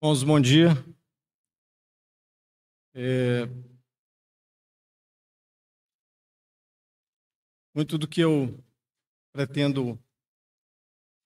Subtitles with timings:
[0.00, 0.68] Bons, bom dia.
[2.94, 3.48] É...
[7.74, 8.62] Muito do que eu
[9.32, 9.98] pretendo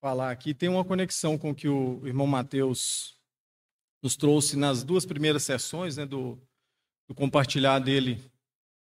[0.01, 3.15] falar aqui tem uma conexão com o que o irmão Mateus
[4.01, 6.41] nos trouxe nas duas primeiras sessões né, do,
[7.07, 8.19] do compartilhar dele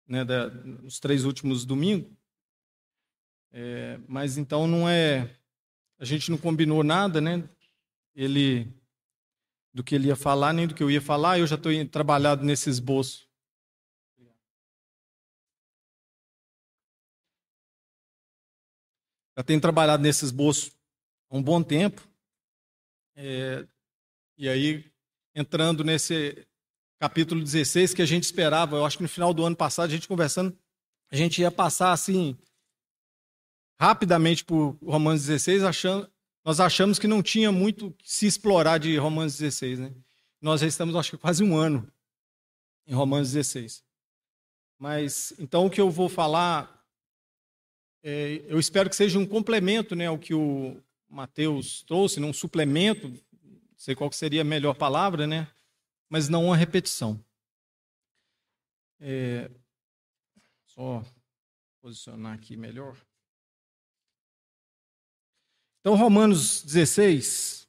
[0.06, 2.16] né, da, nos três últimos domingos.
[3.50, 5.36] É, mas então não é.
[5.98, 7.42] A gente não combinou nada, né?
[8.14, 8.72] Ele
[9.72, 11.38] do que ele ia falar, nem do que eu ia falar.
[11.38, 13.28] Eu já estou trabalhado nesse esboço.
[19.36, 20.72] Já tenho trabalhado nesse esboço
[21.30, 22.06] há um bom tempo.
[23.16, 23.66] É,
[24.36, 24.90] e aí,
[25.34, 26.46] entrando nesse
[26.98, 29.92] capítulo 16, que a gente esperava, eu acho que no final do ano passado, a
[29.92, 30.56] gente conversando,
[31.10, 32.36] a gente ia passar assim,
[33.80, 36.12] rapidamente por Romanos 16, achando,
[36.44, 39.94] nós achamos que não tinha muito que se explorar de Romanos 16, né?
[40.40, 41.90] Nós já estamos, acho que quase um ano
[42.86, 43.84] em Romanos 16.
[44.78, 46.82] Mas, então, o que eu vou falar,
[48.02, 52.32] é, eu espero que seja um complemento né, ao que o Mateus trouxe, né, um
[52.32, 53.18] suplemento, não
[53.76, 55.46] sei qual seria a melhor palavra, né?
[56.08, 57.22] Mas não uma repetição.
[58.98, 59.50] É,
[60.66, 61.04] só
[61.82, 62.96] posicionar aqui melhor.
[65.80, 67.66] Então, Romanos 16.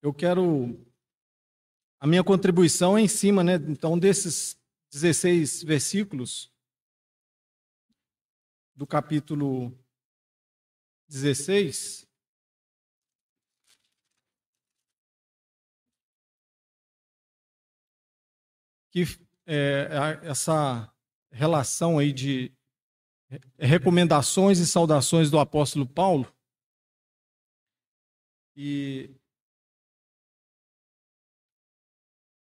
[0.00, 0.42] Eu quero.
[2.00, 3.56] A minha contribuição é em cima, né?
[3.56, 4.58] Então, desses
[4.90, 6.50] 16 versículos
[8.74, 9.78] do capítulo
[11.08, 12.08] 16.
[18.90, 19.04] Que
[19.46, 19.88] é,
[20.22, 20.90] essa
[21.30, 22.57] relação aí de
[23.58, 26.26] recomendações e saudações do apóstolo Paulo.
[28.56, 29.10] E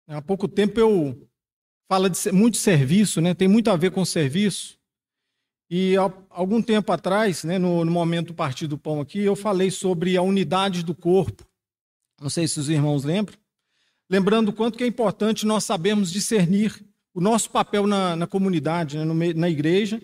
[0.07, 1.29] há pouco tempo eu
[1.87, 3.33] falo de muito serviço, né?
[3.33, 4.79] Tem muito a ver com serviço.
[5.69, 9.35] E há algum tempo atrás, né, no, no momento do Partido do Pão aqui, eu
[9.35, 11.47] falei sobre a unidade do corpo.
[12.19, 13.37] Não sei se os irmãos lembram.
[14.09, 19.03] Lembrando quanto que é importante nós sabermos discernir o nosso papel na, na comunidade, né,
[19.03, 20.01] no, na igreja,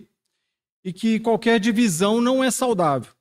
[0.86, 3.12] e que qualquer divisão não é saudável.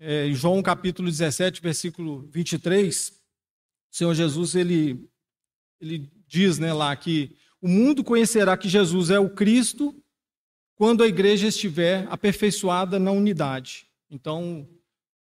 [0.00, 3.10] É, em João capítulo 17, versículo 23,
[3.92, 5.08] o Senhor Jesus ele,
[5.80, 9.94] ele diz né, lá que o mundo conhecerá que Jesus é o Cristo
[10.74, 13.86] quando a igreja estiver aperfeiçoada na unidade.
[14.10, 14.68] Então,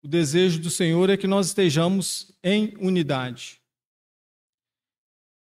[0.03, 3.59] o desejo do Senhor é que nós estejamos em unidade.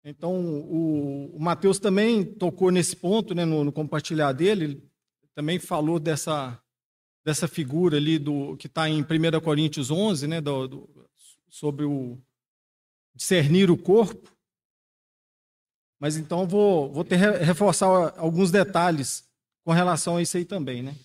[0.04, 4.91] Então, o, Mateus também tocou nesse ponto, né, no, no compartilhar dele
[5.34, 6.60] também falou dessa,
[7.24, 9.06] dessa figura ali do que está em 1
[9.42, 11.10] Coríntios 11, né, do, do,
[11.48, 12.18] sobre o
[13.14, 14.30] discernir o corpo.
[16.00, 17.86] Mas então vou, vou ter, reforçar
[18.18, 19.24] alguns detalhes
[19.64, 20.82] com relação a isso aí também.
[20.82, 20.96] Né?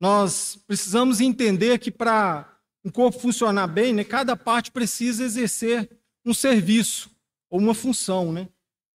[0.00, 2.48] Nós precisamos entender que para
[2.84, 5.90] um corpo funcionar bem, né, cada parte precisa exercer
[6.24, 7.10] um serviço
[7.50, 8.48] ou uma função, né?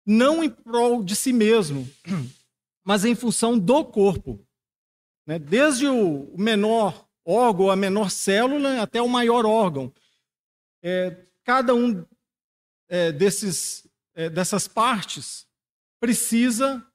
[0.07, 1.89] não em prol de si mesmo,
[2.85, 4.39] mas em função do corpo.
[5.27, 5.39] Né?
[5.39, 9.93] Desde o menor órgão, a menor célula, até o maior órgão.
[10.83, 12.05] É, cada um
[12.89, 15.47] é, desses, é, dessas partes
[15.99, 16.87] precisa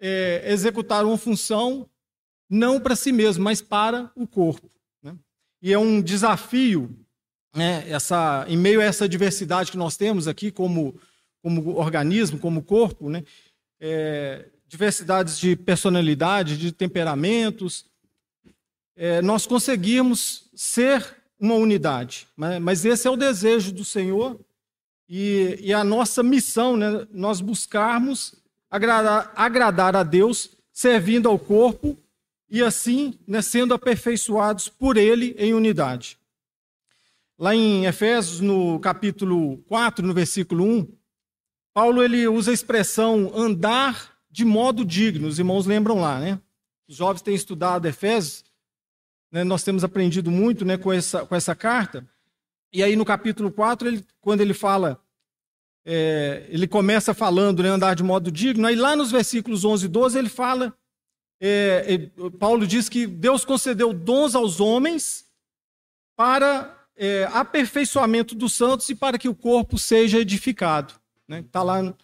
[0.00, 1.88] é, executar uma função
[2.50, 4.70] não para si mesmo, mas para o corpo.
[5.02, 5.16] Né?
[5.62, 6.98] E é um desafio,
[7.54, 10.98] né, essa, em meio a essa diversidade que nós temos aqui como,
[11.42, 13.22] como organismo, como corpo, né,
[13.80, 17.86] é, diversidades de personalidade, de temperamentos,
[18.96, 22.26] é, nós conseguirmos ser uma unidade.
[22.36, 24.38] Mas, mas, esse é o desejo do Senhor
[25.08, 28.34] e, e a nossa missão, né, nós buscarmos
[28.70, 31.96] agradar, agradar a Deus, servindo ao corpo
[32.50, 36.18] e assim né, sendo aperfeiçoados por Ele em unidade.
[37.38, 40.88] Lá em Efésios, no capítulo 4, no versículo 1,
[41.78, 45.28] Paulo ele usa a expressão andar de modo digno.
[45.28, 46.40] Os irmãos lembram lá, né?
[46.88, 48.44] Os jovens têm estudado Efésios,
[49.30, 49.44] né?
[49.44, 52.04] nós temos aprendido muito né, com, essa, com essa carta.
[52.72, 55.00] E aí no capítulo 4, ele, quando ele fala,
[55.86, 59.88] é, ele começa falando, né, andar de modo digno, aí lá nos versículos 11 e
[59.88, 60.76] 12 ele fala,
[61.40, 62.10] é,
[62.40, 65.26] Paulo diz que Deus concedeu dons aos homens
[66.16, 70.97] para é, aperfeiçoamento dos santos e para que o corpo seja edificado.
[71.28, 71.44] Né?
[71.52, 71.94] Tá lá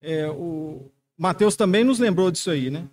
[0.00, 2.86] é, o, Mateus também nos lembrou disso aí, né?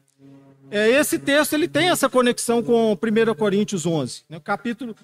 [0.71, 4.23] É, esse texto ele tem essa conexão com 1 Coríntios 11.
[4.27, 4.37] Né?
[4.37, 4.95] O capítulo,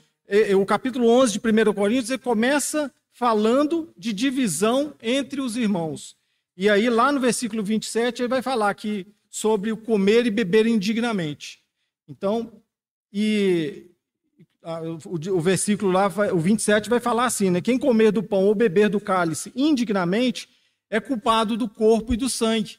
[0.59, 6.15] o capítulo 11 de 1 Coríntios, ele começa falando de divisão entre os irmãos.
[6.57, 10.65] E aí, lá no versículo 27, ele vai falar aqui sobre o comer e beber
[10.65, 11.59] indignamente.
[12.07, 12.51] Então,
[13.13, 13.91] e
[15.05, 17.61] o, o versículo lá, o 27, vai falar assim, né?
[17.61, 20.49] Quem comer do pão ou beber do cálice indignamente
[20.91, 22.77] é culpado do corpo e do sangue.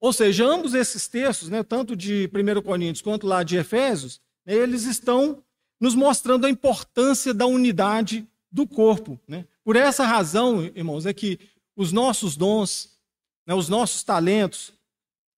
[0.00, 4.54] Ou seja, ambos esses textos, né, tanto de 1 Coríntios quanto lá de Efésios, né,
[4.54, 5.42] eles estão
[5.80, 9.18] nos mostrando a importância da unidade do corpo.
[9.26, 9.46] Né?
[9.64, 11.38] Por essa razão, irmãos, é que
[11.76, 12.98] os nossos dons,
[13.46, 14.72] né, os nossos talentos,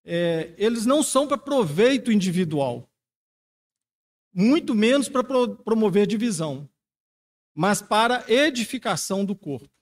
[0.05, 2.89] é, eles não são para proveito individual,
[4.33, 6.67] muito menos para pro promover divisão,
[7.55, 9.80] mas para edificação do corpo.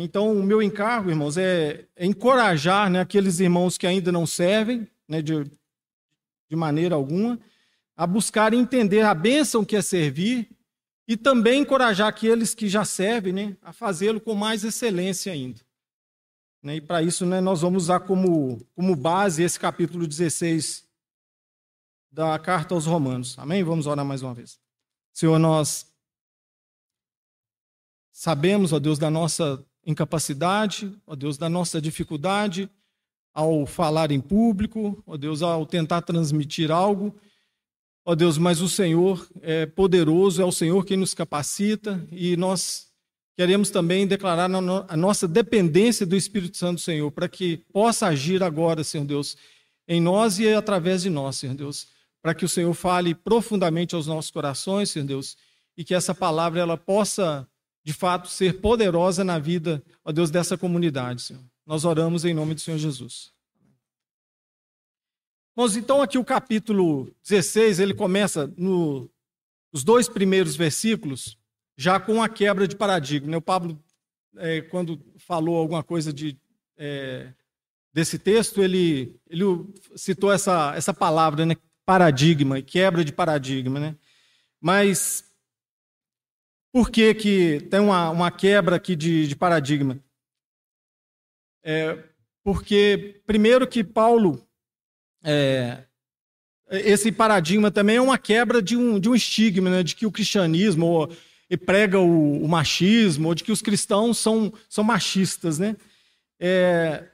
[0.00, 4.88] Então, o meu encargo, irmãos, é, é encorajar né, aqueles irmãos que ainda não servem,
[5.08, 5.44] né, de,
[6.48, 7.38] de maneira alguma,
[7.96, 10.50] a buscar entender a bênção que é servir
[11.06, 15.60] e também encorajar aqueles que já servem né, a fazê-lo com mais excelência ainda.
[16.60, 20.88] Né, e para isso né, nós vamos usar como, como base esse capítulo 16
[22.10, 23.38] da carta aos Romanos.
[23.38, 23.62] Amém?
[23.62, 24.58] Vamos orar mais uma vez.
[25.12, 25.86] Senhor, nós
[28.10, 32.68] sabemos, ó Deus, da nossa incapacidade, ó Deus, da nossa dificuldade
[33.32, 37.14] ao falar em público, ó Deus, ao tentar transmitir algo.
[38.06, 42.88] Ó Deus, mas o Senhor é poderoso, é o Senhor quem nos capacita e nós
[43.34, 48.42] queremos também declarar a nossa dependência do Espírito Santo do Senhor, para que possa agir
[48.42, 49.36] agora, Senhor Deus,
[49.88, 51.88] em nós e através de nós, Senhor Deus,
[52.22, 55.36] para que o Senhor fale profundamente aos nossos corações, Senhor Deus,
[55.76, 57.48] e que essa palavra ela possa
[57.84, 61.44] de fato ser poderosa na vida, ó Deus, dessa comunidade, Senhor.
[61.66, 63.32] Nós oramos em nome do Senhor Jesus.
[65.54, 69.08] Mas então aqui o capítulo 16, ele começa nos
[69.72, 71.38] no, dois primeiros versículos,
[71.76, 73.30] já com a quebra de paradigma.
[73.30, 73.36] Né?
[73.36, 73.78] O Pablo,
[74.36, 76.36] é, quando falou alguma coisa de,
[76.76, 77.32] é,
[77.92, 79.44] desse texto, ele, ele
[79.94, 81.54] citou essa, essa palavra, né?
[81.86, 83.78] paradigma, quebra de paradigma.
[83.78, 83.96] Né?
[84.60, 85.32] Mas
[86.74, 90.02] por que, que tem uma, uma quebra aqui de, de paradigma?
[91.62, 91.96] É,
[92.42, 94.44] porque, primeiro, que Paulo,
[95.22, 95.84] é,
[96.68, 100.10] esse paradigma também é uma quebra de um, de um estigma, né, de que o
[100.10, 101.16] cristianismo ou,
[101.64, 105.60] prega o, o, machismo, ou de que os cristãos são, são machistas.
[105.60, 105.76] Né?
[106.40, 107.08] É,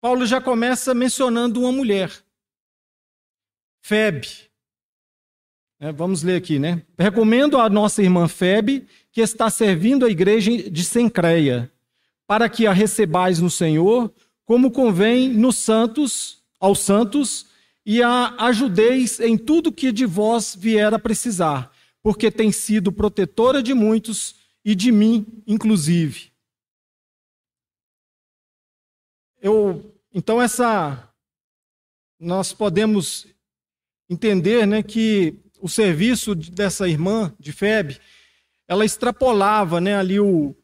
[0.00, 2.10] Paulo já começa mencionando uma mulher,
[3.82, 4.47] Febe.
[5.80, 6.82] É, vamos ler aqui, né?
[6.98, 11.72] Recomendo à nossa irmã Febe, que está servindo a igreja de Sencreia,
[12.26, 14.12] para que a recebais no Senhor,
[14.44, 17.46] como convém nos santos, aos santos,
[17.86, 21.72] e a ajudeis em tudo que de vós vier a precisar,
[22.02, 26.32] porque tem sido protetora de muitos e de mim, inclusive.
[29.40, 31.08] Eu, então essa
[32.18, 33.28] nós podemos
[34.10, 37.98] entender, né, que o serviço dessa irmã de Febe,
[38.66, 40.54] ela extrapolava né, ali o,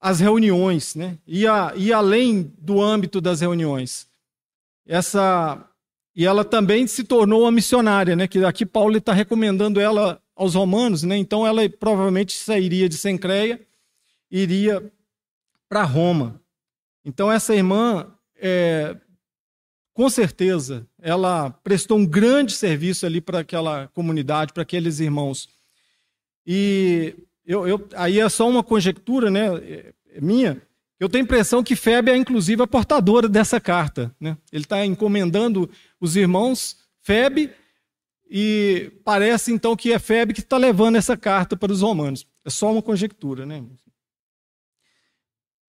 [0.00, 1.18] as reuniões, né?
[1.26, 4.08] ia, ia além do âmbito das reuniões.
[4.86, 5.68] Essa,
[6.14, 8.28] e ela também se tornou uma missionária, né?
[8.28, 11.16] que aqui Paulo está recomendando ela aos romanos, né?
[11.16, 13.60] então ela provavelmente sairia de Sencreia
[14.30, 14.92] iria
[15.68, 16.40] para Roma.
[17.04, 18.96] Então essa irmã é,
[19.96, 25.48] com certeza, ela prestou um grande serviço ali para aquela comunidade, para aqueles irmãos.
[26.46, 27.14] E
[27.46, 29.46] eu, eu, aí é só uma conjectura né,
[30.12, 30.60] é minha.
[31.00, 34.14] Eu tenho a impressão que Febe é, inclusive, a portadora dessa carta.
[34.20, 34.36] Né?
[34.52, 37.50] Ele está encomendando os irmãos Febe,
[38.30, 42.26] e parece então que é Febe que está levando essa carta para os romanos.
[42.44, 43.64] É só uma conjectura, né?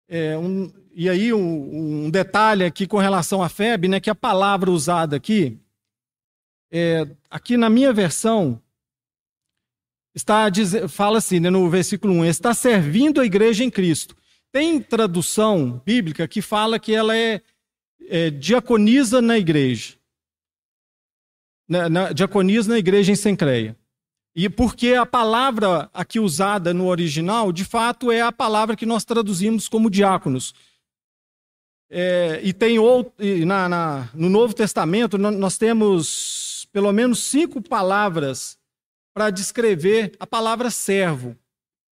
[0.09, 4.15] É, um, e aí um, um, detalhe aqui com relação à FEB, né, que a
[4.15, 5.59] palavra usada aqui,
[6.71, 8.61] é, aqui na minha versão,
[10.15, 10.47] está
[10.89, 14.17] fala assim, né, no versículo 1, está servindo a igreja em Cristo.
[14.53, 17.43] Tem tradução bíblica que fala que ela é,
[18.09, 19.97] é diaconisa na igreja.
[21.69, 23.77] Na, na, diaconisa na igreja em Sencreia.
[24.39, 29.03] E porque a palavra aqui usada no original, de fato, é a palavra que nós
[29.03, 30.53] traduzimos como diáconos.
[31.89, 33.15] É, e tem outro,
[33.47, 38.59] na, na, no Novo Testamento, nós temos pelo menos cinco palavras
[39.15, 41.35] para descrever a palavra servo,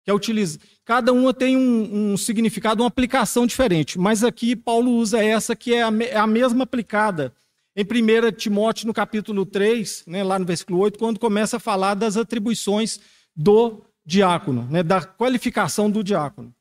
[0.04, 0.60] que é utiliza.
[0.84, 3.98] Cada uma tem um, um, significado, uma aplicação diferente.
[3.98, 7.34] Mas aqui Paulo usa essa que é a, é a mesma aplicada
[7.76, 11.96] em 1 Timóteo, no capítulo 3, né, lá no versículo 8, quando começa a falar
[11.96, 13.00] das atribuições
[13.36, 16.54] do diácono, né, da qualificação do diácono.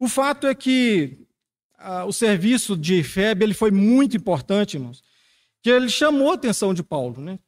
[0.00, 1.18] O fato é que
[1.78, 5.02] ah, o serviço de Febe ele foi muito importante, irmãos,
[5.62, 7.20] que ele chamou a atenção de Paulo.
[7.20, 7.38] Né?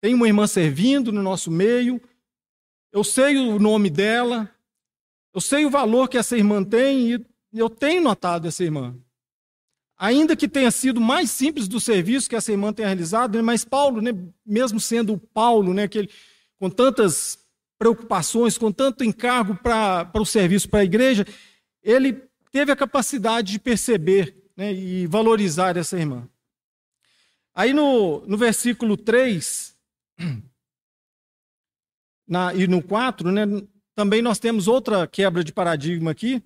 [0.00, 2.00] Tem uma irmã servindo no nosso meio,
[2.92, 4.50] eu sei o nome dela,
[5.32, 8.96] eu sei o valor que essa irmã tem e eu tenho notado essa irmã.
[10.04, 13.64] Ainda que tenha sido mais simples do serviço que essa irmã tenha realizado, né, mas
[13.64, 14.10] Paulo, né,
[14.44, 16.10] mesmo sendo Paulo, né, que ele,
[16.58, 17.38] com tantas
[17.78, 21.26] preocupações, com tanto encargo para o serviço para a igreja,
[21.82, 26.28] ele teve a capacidade de perceber né, e valorizar essa irmã.
[27.54, 29.74] Aí no, no versículo 3
[32.28, 33.46] na, e no 4, né,
[33.94, 36.42] também nós temos outra quebra de paradigma aqui,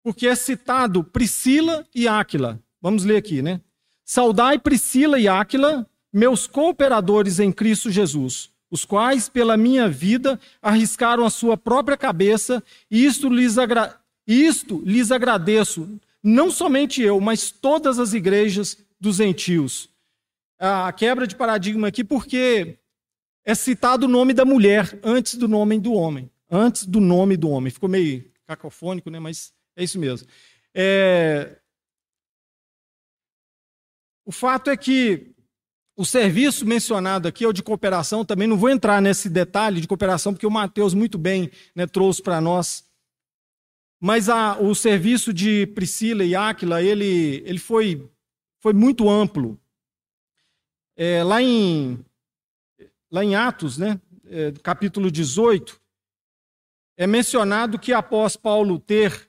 [0.00, 2.62] porque é citado Priscila e Áquila.
[2.80, 3.60] Vamos ler aqui, né?
[4.04, 11.24] Saudai Priscila e Áquila, meus cooperadores em Cristo Jesus, os quais, pela minha vida, arriscaram
[11.24, 13.98] a sua própria cabeça, e isto lhes, agra...
[14.26, 15.88] isto lhes agradeço,
[16.22, 19.88] não somente eu, mas todas as igrejas dos gentios.
[20.58, 22.78] A quebra de paradigma aqui, porque
[23.44, 26.30] é citado o nome da mulher antes do nome do homem.
[26.50, 27.70] Antes do nome do homem.
[27.70, 29.18] Ficou meio cacofônico, né?
[29.18, 30.26] mas é isso mesmo.
[30.74, 31.56] É...
[34.28, 35.34] O fato é que
[35.96, 39.88] o serviço mencionado aqui é o de cooperação, também não vou entrar nesse detalhe de
[39.88, 42.84] cooperação, porque o Mateus muito bem né, trouxe para nós.
[43.98, 48.06] Mas a, o serviço de Priscila e Áquila, ele, ele foi,
[48.60, 49.58] foi muito amplo.
[50.94, 51.98] É, lá, em,
[53.10, 55.80] lá em Atos, né, é, capítulo 18,
[56.98, 59.26] é mencionado que após Paulo ter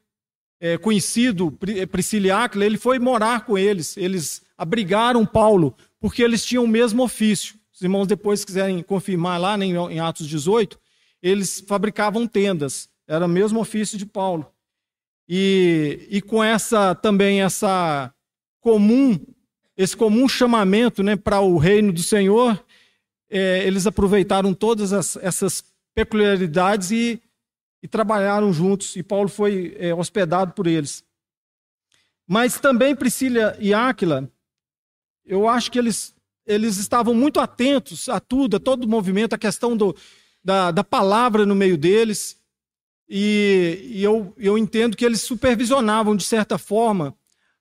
[0.59, 1.57] é, conhecido
[1.89, 3.95] Priscila e Áquila, ele foi morar com eles.
[3.95, 7.55] Eles abrigaram Paulo, porque eles tinham o mesmo ofício.
[7.73, 10.79] Os irmãos depois quiserem confirmar lá né, em Atos 18,
[11.21, 12.89] eles fabricavam tendas.
[13.07, 14.51] Era o mesmo ofício de Paulo.
[15.27, 18.13] E, e com essa também essa
[18.59, 19.19] comum
[19.77, 22.61] esse comum chamamento né, para o reino do Senhor,
[23.29, 25.63] é, eles aproveitaram todas as, essas
[25.95, 27.21] peculiaridades e
[27.81, 31.03] e trabalharam juntos, e Paulo foi é, hospedado por eles.
[32.27, 34.29] Mas também Priscila e Áquila,
[35.29, 36.13] eu acho que eles,
[36.45, 39.95] eles estavam muito atentos a tudo, a todo o movimento, a questão do,
[40.43, 42.37] da, da palavra no meio deles,
[43.07, 47.15] e, e eu, eu entendo que eles supervisionavam, de certa forma,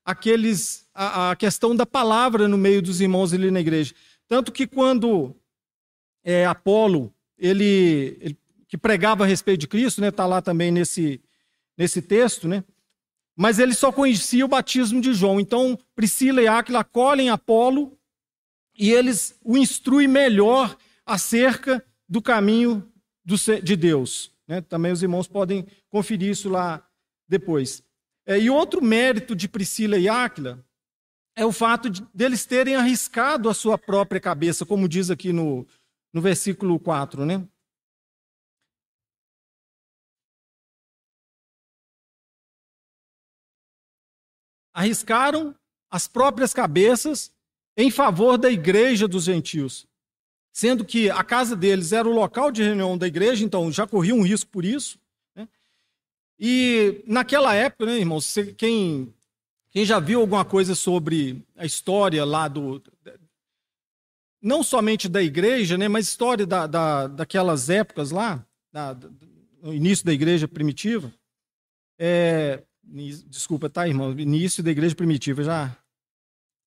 [0.04, 3.94] aqueles a, a, questão da palavra no meio dos irmãos ali na igreja.
[4.26, 5.34] Tanto que quando
[6.24, 10.08] é, Apolo ele, ele que pregava a respeito de Cristo, né?
[10.08, 11.20] Está lá também nesse,
[11.76, 12.62] nesse texto, né?
[13.40, 15.38] Mas ele só conhecia o batismo de João.
[15.38, 17.96] Então, Priscila e Áquila acolhem Apolo
[18.76, 20.76] e eles o instruem melhor
[21.06, 22.92] acerca do caminho
[23.24, 24.32] do, de Deus.
[24.48, 24.60] Né?
[24.60, 26.84] Também os irmãos podem conferir isso lá
[27.28, 27.80] depois.
[28.26, 30.64] É, e outro mérito de Priscila e Áquila
[31.36, 35.64] é o fato de deles terem arriscado a sua própria cabeça, como diz aqui no,
[36.12, 37.46] no versículo 4, né?
[44.78, 45.52] Arriscaram
[45.90, 47.32] as próprias cabeças
[47.76, 49.88] em favor da igreja dos gentios,
[50.52, 54.14] sendo que a casa deles era o local de reunião da igreja, então já corria
[54.14, 54.96] um risco por isso.
[55.34, 55.48] Né?
[56.38, 59.12] E naquela época, né, irmãos, quem,
[59.70, 62.80] quem já viu alguma coisa sobre a história lá do.
[64.40, 68.96] Não somente da igreja, né, mas história da, da, daquelas épocas lá, da,
[69.60, 71.12] no início da igreja primitiva,
[71.98, 72.62] é,
[73.26, 74.18] Desculpa, tá, irmão?
[74.18, 75.76] Início da igreja primitiva, já.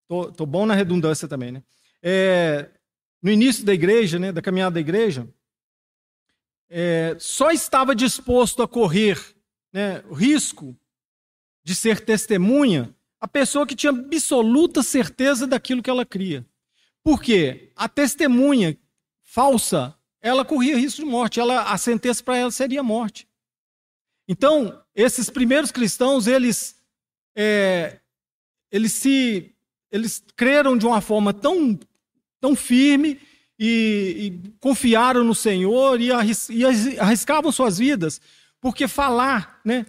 [0.07, 1.63] Tô, tô bom na redundância também, né?
[2.01, 2.69] É,
[3.21, 5.27] no início da igreja, né, da caminhada da igreja,
[6.69, 9.19] é, só estava disposto a correr
[9.71, 10.75] né, o risco
[11.63, 16.43] de ser testemunha a pessoa que tinha absoluta certeza daquilo que ela cria.
[17.03, 17.71] Por quê?
[17.75, 18.75] A testemunha
[19.21, 23.27] falsa, ela corria risco de morte, ela, a sentença para ela seria morte.
[24.31, 26.77] Então, esses primeiros cristãos, eles,
[27.35, 28.00] é,
[28.71, 29.53] eles se,
[29.91, 31.77] eles creram de uma forma tão,
[32.39, 33.19] tão firme
[33.59, 36.63] e, e confiaram no Senhor e, arris, e
[36.97, 38.21] arriscavam suas vidas,
[38.61, 39.85] porque falar, né,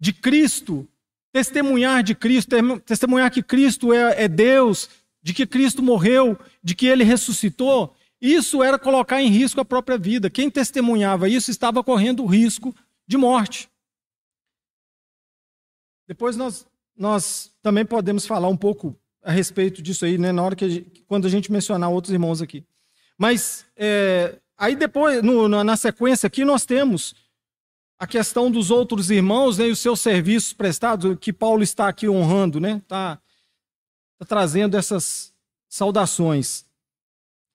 [0.00, 0.88] de Cristo,
[1.32, 4.90] testemunhar de Cristo, testemunhar que Cristo é, é Deus,
[5.22, 9.96] de que Cristo morreu, de que Ele ressuscitou, isso era colocar em risco a própria
[9.96, 10.28] vida.
[10.28, 12.74] Quem testemunhava isso estava correndo o risco
[13.06, 13.72] de morte.
[16.06, 20.54] Depois nós, nós também podemos falar um pouco a respeito disso aí, né, na hora
[20.54, 22.64] que a gente, quando a gente mencionar outros irmãos aqui.
[23.16, 27.14] Mas é, aí depois, no, na sequência aqui, nós temos
[27.98, 32.08] a questão dos outros irmãos né, e os seus serviços prestados, que Paulo está aqui
[32.08, 32.76] honrando, né?
[32.76, 33.18] Está
[34.18, 35.32] tá trazendo essas
[35.68, 36.66] saudações.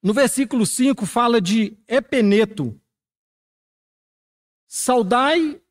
[0.02, 2.80] No versículo 5 fala de Epeneto.
[4.66, 5.62] Saudai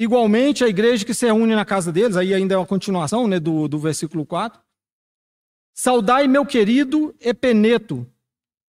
[0.00, 3.38] igualmente a igreja que se reúne na casa deles, aí ainda é uma continuação né,
[3.38, 4.58] do, do versículo 4.
[5.74, 8.10] Saudai meu querido Epeneto,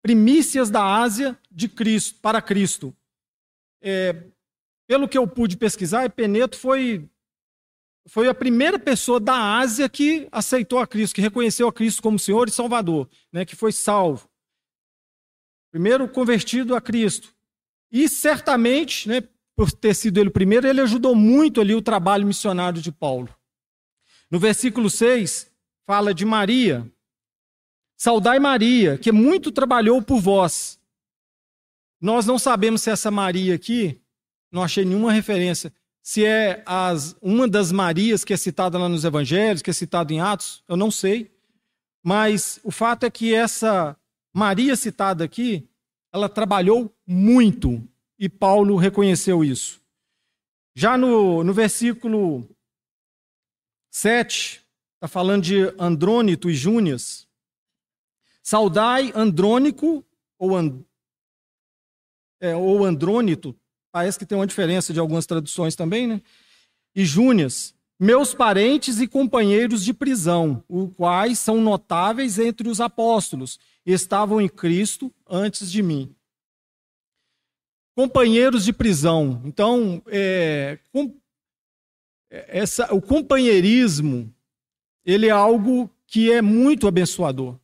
[0.01, 2.95] primícias da Ásia de Cristo, para Cristo.
[3.79, 4.23] É,
[4.87, 7.07] pelo que eu pude pesquisar, Epeneto foi,
[8.07, 12.17] foi a primeira pessoa da Ásia que aceitou a Cristo, que reconheceu a Cristo como
[12.17, 14.27] Senhor e Salvador, né, que foi salvo.
[15.71, 17.35] Primeiro convertido a Cristo.
[17.91, 19.21] E certamente, né,
[19.59, 23.27] por ter sido ele o primeiro, ele ajudou muito ali o trabalho missionário de Paulo.
[24.31, 25.51] No versículo 6,
[25.85, 26.89] fala de Maria.
[27.97, 30.79] Saudai Maria, que muito trabalhou por vós
[31.99, 33.99] nós não sabemos se essa Maria aqui,
[34.49, 39.03] não achei nenhuma referência, se é as, uma das Marias que é citada lá nos
[39.03, 41.29] Evangelhos, que é citada em Atos, eu não sei.
[42.01, 43.97] Mas o fato é que essa
[44.33, 45.67] Maria citada aqui,
[46.13, 47.85] ela trabalhou muito
[48.19, 49.81] e Paulo reconheceu isso.
[50.75, 52.47] Já no, no versículo
[53.89, 54.61] 7,
[54.95, 57.27] está falando de Andrônito e Júnias.
[58.43, 60.05] Saudai Andrônico,
[60.37, 60.83] ou And,
[62.41, 63.55] é, ou Andrônito,
[63.91, 66.21] parece que tem uma diferença de algumas traduções também, né?
[66.95, 73.59] E Júnias, meus parentes e companheiros de prisão, os quais são notáveis entre os apóstolos,
[73.85, 76.15] estavam em Cristo antes de mim.
[77.99, 79.41] Companheiros de prisão.
[79.43, 81.13] Então, é, com,
[82.29, 84.33] essa, o companheirismo,
[85.05, 87.57] ele é algo que é muito abençoador.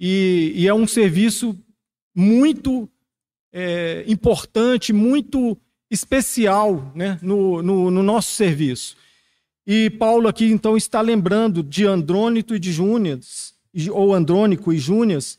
[0.00, 1.54] E, e é um serviço
[2.14, 2.88] muito
[3.52, 5.58] é, importante, muito
[5.90, 8.96] especial né, no, no, no, nosso serviço.
[9.66, 13.52] E Paulo aqui então está lembrando de Andrônito e de Júnias,
[13.92, 15.38] ou Andrônico e Júnias,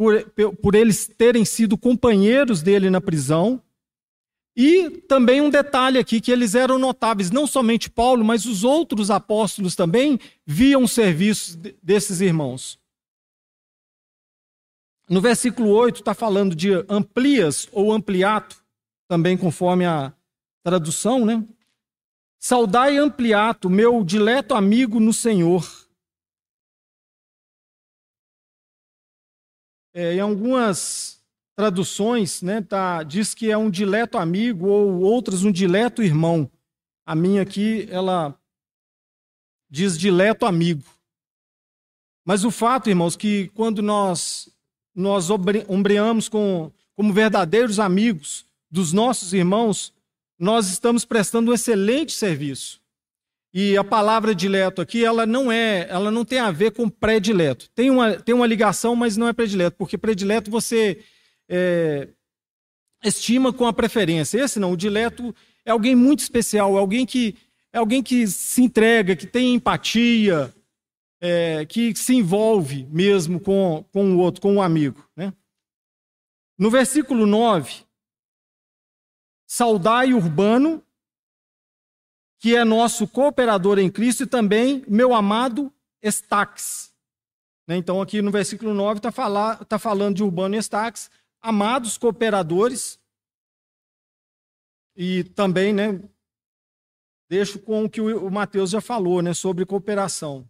[0.00, 0.24] por,
[0.62, 3.62] por eles terem sido companheiros dele na prisão.
[4.56, 9.10] E também um detalhe aqui, que eles eram notáveis, não somente Paulo, mas os outros
[9.10, 12.78] apóstolos também viam os serviços desses irmãos.
[15.06, 18.56] No versículo 8 está falando de amplias ou ampliato,
[19.06, 20.14] também conforme a
[20.62, 21.46] tradução, né?
[22.38, 25.79] Saudai ampliato, meu dileto amigo no Senhor.
[29.92, 31.20] É, em algumas
[31.56, 36.50] traduções, né, tá, diz que é um dileto amigo ou outras um dileto irmão.
[37.04, 38.38] A minha aqui, ela
[39.68, 40.84] diz dileto amigo.
[42.24, 44.48] Mas o fato, irmãos, que quando nós
[44.94, 49.92] nós ombreamos com, como verdadeiros amigos dos nossos irmãos,
[50.38, 52.79] nós estamos prestando um excelente serviço.
[53.52, 57.68] E a palavra dileto aqui, ela não é, ela não tem a ver com predileto.
[57.74, 61.02] Tem uma, tem uma ligação, mas não é predileto, porque predileto você
[61.48, 62.08] é,
[63.04, 64.38] estima com a preferência.
[64.38, 65.34] Esse não, o dileto
[65.64, 67.36] é alguém muito especial, é alguém que
[67.72, 70.52] é alguém que se entrega, que tem empatia,
[71.20, 75.08] é, que se envolve mesmo com, com o outro, com o amigo.
[75.14, 75.32] Né?
[76.58, 77.84] No versículo 9,
[79.46, 80.82] saudai Urbano,
[82.40, 85.70] que é nosso cooperador em Cristo, e também meu amado
[86.02, 86.90] Estax.
[87.68, 87.76] Né?
[87.76, 90.60] Então, aqui no versículo 9 está tá falando de Urbano e
[91.42, 92.98] amados cooperadores,
[94.96, 96.02] e também, né,
[97.28, 100.48] deixo com o que o Mateus já falou, né, sobre cooperação.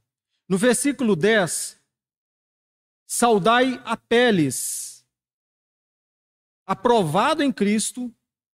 [0.49, 1.77] No versículo 10,
[3.05, 5.05] saudai Apeles,
[6.65, 8.15] aprovado em Cristo,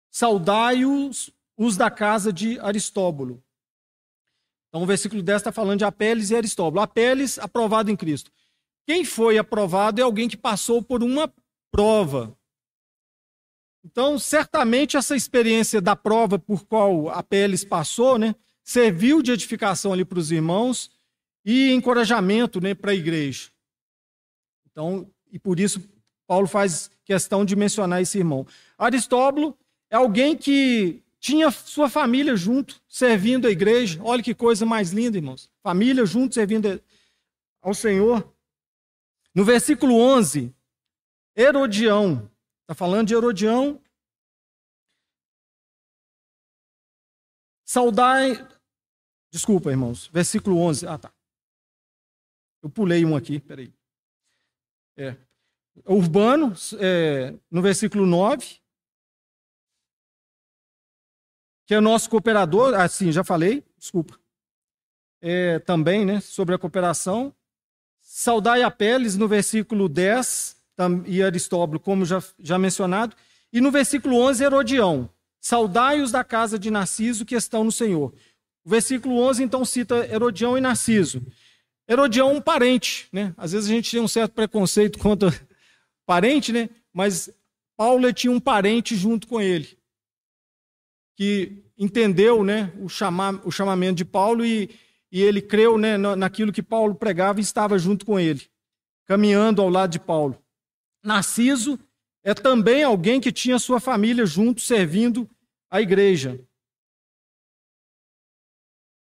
[0.10, 3.44] saudai-os os da casa de Aristóbulo.
[4.68, 6.82] Então, o versículo 10 está falando de Apeles e Aristóbulo.
[6.82, 8.32] Apeles, aprovado em Cristo.
[8.88, 11.32] Quem foi aprovado é alguém que passou por uma
[11.72, 12.36] prova.
[13.86, 20.04] Então, certamente, essa experiência da prova por qual Apeles passou, né, serviu de edificação ali
[20.04, 20.90] para os irmãos
[21.46, 23.52] e encorajamento né, para a igreja.
[24.72, 25.80] Então, e por isso
[26.26, 28.48] Paulo faz questão de mencionar esse irmão.
[28.80, 29.56] Aristóbulo
[29.92, 34.02] é alguém que tinha sua família junto, servindo a igreja.
[34.04, 35.52] Olha que coisa mais linda, irmãos.
[35.62, 36.84] Família junto, servindo
[37.62, 38.36] ao Senhor.
[39.34, 40.54] No versículo 11,
[41.38, 42.30] Herodião.
[42.64, 43.80] Está falando de Herodião.
[47.64, 48.34] Saudai.
[49.32, 50.08] Desculpa, irmãos.
[50.08, 50.88] Versículo 11.
[50.88, 51.14] Ah, tá.
[52.64, 53.72] Eu pulei um aqui, peraí.
[54.98, 55.16] É.
[55.86, 58.61] Urbano, é, no versículo 9,
[61.72, 64.20] que é nosso cooperador, assim, já falei, desculpa.
[65.22, 67.34] É, também, né, sobre a cooperação.
[68.02, 70.58] Saudai Apeles, no versículo 10,
[71.06, 73.16] e Aristóbulo, como já, já mencionado.
[73.54, 75.10] E no versículo 11, Herodião.
[75.40, 78.14] Saudai-os da casa de Narciso que estão no Senhor.
[78.66, 81.26] O versículo 11, então, cita Herodião e Narciso.
[81.88, 83.34] Herodião, um parente, né?
[83.38, 85.34] Às vezes a gente tem um certo preconceito contra
[86.06, 86.70] parente, né?
[86.92, 87.30] Mas
[87.78, 89.80] Paulo tinha um parente junto com ele
[91.22, 92.88] que entendeu né, o,
[93.46, 94.72] o chamamento de Paulo e,
[95.12, 98.50] e ele creu né, naquilo que Paulo pregava e estava junto com ele,
[99.06, 100.44] caminhando ao lado de Paulo.
[101.04, 101.78] Narciso
[102.24, 105.30] é também alguém que tinha sua família junto, servindo
[105.70, 106.44] a igreja.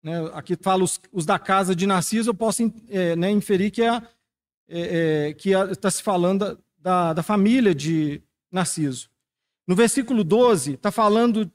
[0.02, 3.82] Né, aqui fala os, os, da casa de Narciso, eu posso é, né, inferir que
[3.82, 4.02] é,
[4.68, 9.08] é, é que está se falando da, da família de Narciso.
[9.68, 11.48] No versículo 12, está falando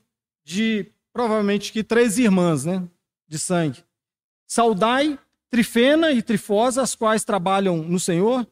[0.48, 2.88] de provavelmente que três irmãs, né,
[3.28, 3.84] de sangue.
[4.48, 8.48] Saudai Trifena e Trifosa, as quais trabalham no Senhor.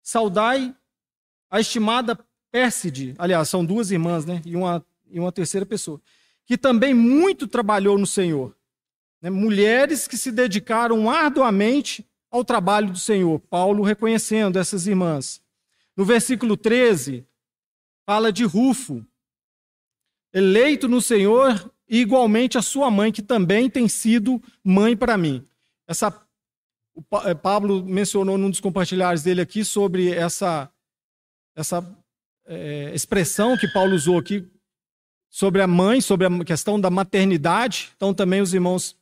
[0.00, 0.72] Saudai
[1.50, 2.16] a estimada
[2.52, 6.00] Pérside, aliás, são duas irmãs, né, e uma, e uma terceira pessoa,
[6.44, 8.56] que também muito trabalhou no Senhor.
[9.20, 13.40] Né, mulheres que se dedicaram arduamente ao trabalho do Senhor.
[13.40, 15.42] Paulo reconhecendo essas irmãs.
[15.96, 17.26] No versículo 13,
[18.06, 19.04] fala de Rufo,
[20.36, 25.42] eleito no Senhor, e igualmente a sua mãe, que também tem sido mãe para mim.
[25.88, 26.10] Essa,
[26.94, 30.70] o eh, Pablo mencionou num dos compartilhares dele aqui sobre essa,
[31.56, 31.82] essa
[32.44, 34.46] é, expressão que Paulo usou aqui
[35.30, 37.92] sobre a mãe, sobre a questão da maternidade.
[37.96, 38.94] Então, também os irmãos,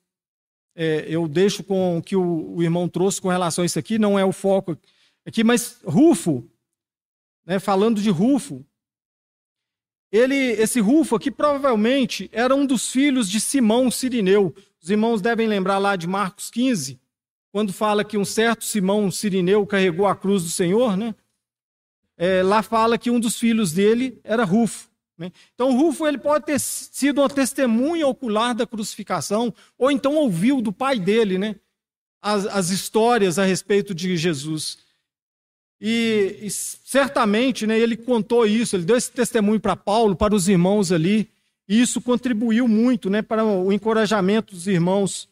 [0.77, 3.99] é, eu deixo com o que o, o, irmão trouxe com relação a isso aqui,
[3.99, 4.79] não é o foco
[5.27, 6.49] aqui, mas Rufo,
[7.45, 8.65] né, falando de Rufo,
[10.17, 14.55] ele, esse Rufo aqui provavelmente era um dos filhos de Simão Sirineu.
[14.81, 17.01] Os irmãos devem lembrar lá de Marcos 15,
[17.51, 21.17] quando fala que um certo Simão Sirineu carregou a cruz do Senhor, né?
[22.17, 24.89] É, lá fala que um dos filhos dele era Rufo.
[25.19, 25.33] Né?
[25.53, 30.73] Então, Rufo ele pode ter sido uma testemunha ocular da crucificação, ou então ouviu do
[30.73, 31.57] pai dele né?
[32.23, 34.79] as, as histórias a respeito de Jesus.
[35.87, 40.49] E, e certamente né, ele contou isso, ele deu esse testemunho para Paulo, para os
[40.49, 41.29] irmãos ali,
[41.69, 45.29] e isso contribuiu muito né, para o encorajamento dos irmãos.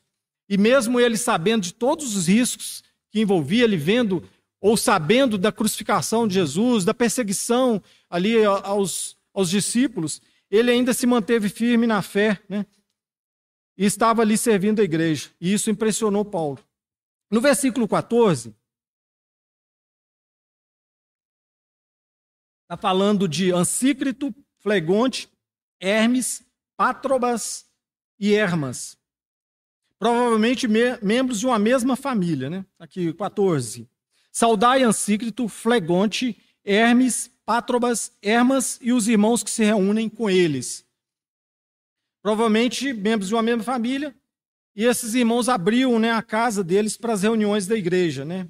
[0.50, 4.22] E mesmo ele sabendo de todos os riscos que envolvia, ele vendo
[4.60, 11.06] ou sabendo da crucificação de Jesus, da perseguição ali aos, aos discípulos, ele ainda se
[11.06, 12.66] manteve firme na fé, né?
[13.78, 15.30] E estava ali servindo a igreja.
[15.40, 16.58] E isso impressionou Paulo.
[17.30, 18.54] No versículo 14,
[22.72, 25.28] Está falando de Ancícrito, Flegonte,
[25.78, 26.42] Hermes,
[26.74, 27.66] Pátrobas
[28.18, 28.96] e Hermas.
[29.98, 32.64] Provavelmente me membros de uma mesma família, né?
[32.78, 33.86] Aqui, 14.
[34.32, 40.82] Saudai Ancícrito, Flegonte, Hermes, Pátrobas, Hermas e os irmãos que se reúnem com eles.
[42.22, 44.16] Provavelmente membros de uma mesma família,
[44.74, 48.48] e esses irmãos abriam né, a casa deles para as reuniões da igreja, né?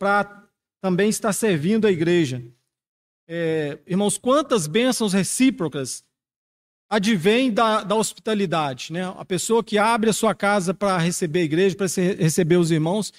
[0.00, 0.48] para
[0.80, 2.44] também estar servindo a igreja.
[3.26, 6.04] É, irmãos, quantas bênçãos recíprocas
[6.92, 8.92] advêm da, da hospitalidade.
[8.92, 9.02] Né?
[9.16, 13.14] A pessoa que abre a sua casa para receber a igreja, para receber os irmãos,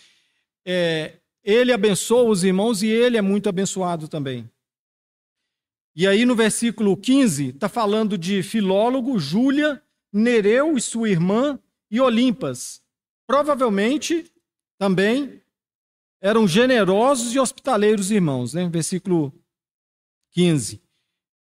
[0.63, 4.47] é, ele abençoa os irmãos e ele é muito abençoado também.
[5.95, 11.99] E aí no versículo 15, está falando de Filólogo, Júlia, Nereu e sua irmã e
[11.99, 12.79] Olimpas.
[13.25, 14.31] Provavelmente
[14.77, 15.41] também
[16.21, 18.53] eram generosos e hospitaleiros irmãos.
[18.53, 18.69] Né?
[18.69, 19.33] Versículo
[20.33, 20.81] 15.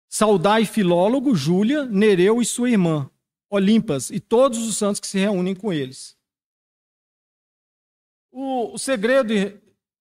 [0.07, 3.09] Saudai Filólogo, Júlia, Nereu e sua irmã,
[3.49, 6.15] Olimpas, e todos os santos que se reúnem com eles.
[8.31, 9.33] O, o segredo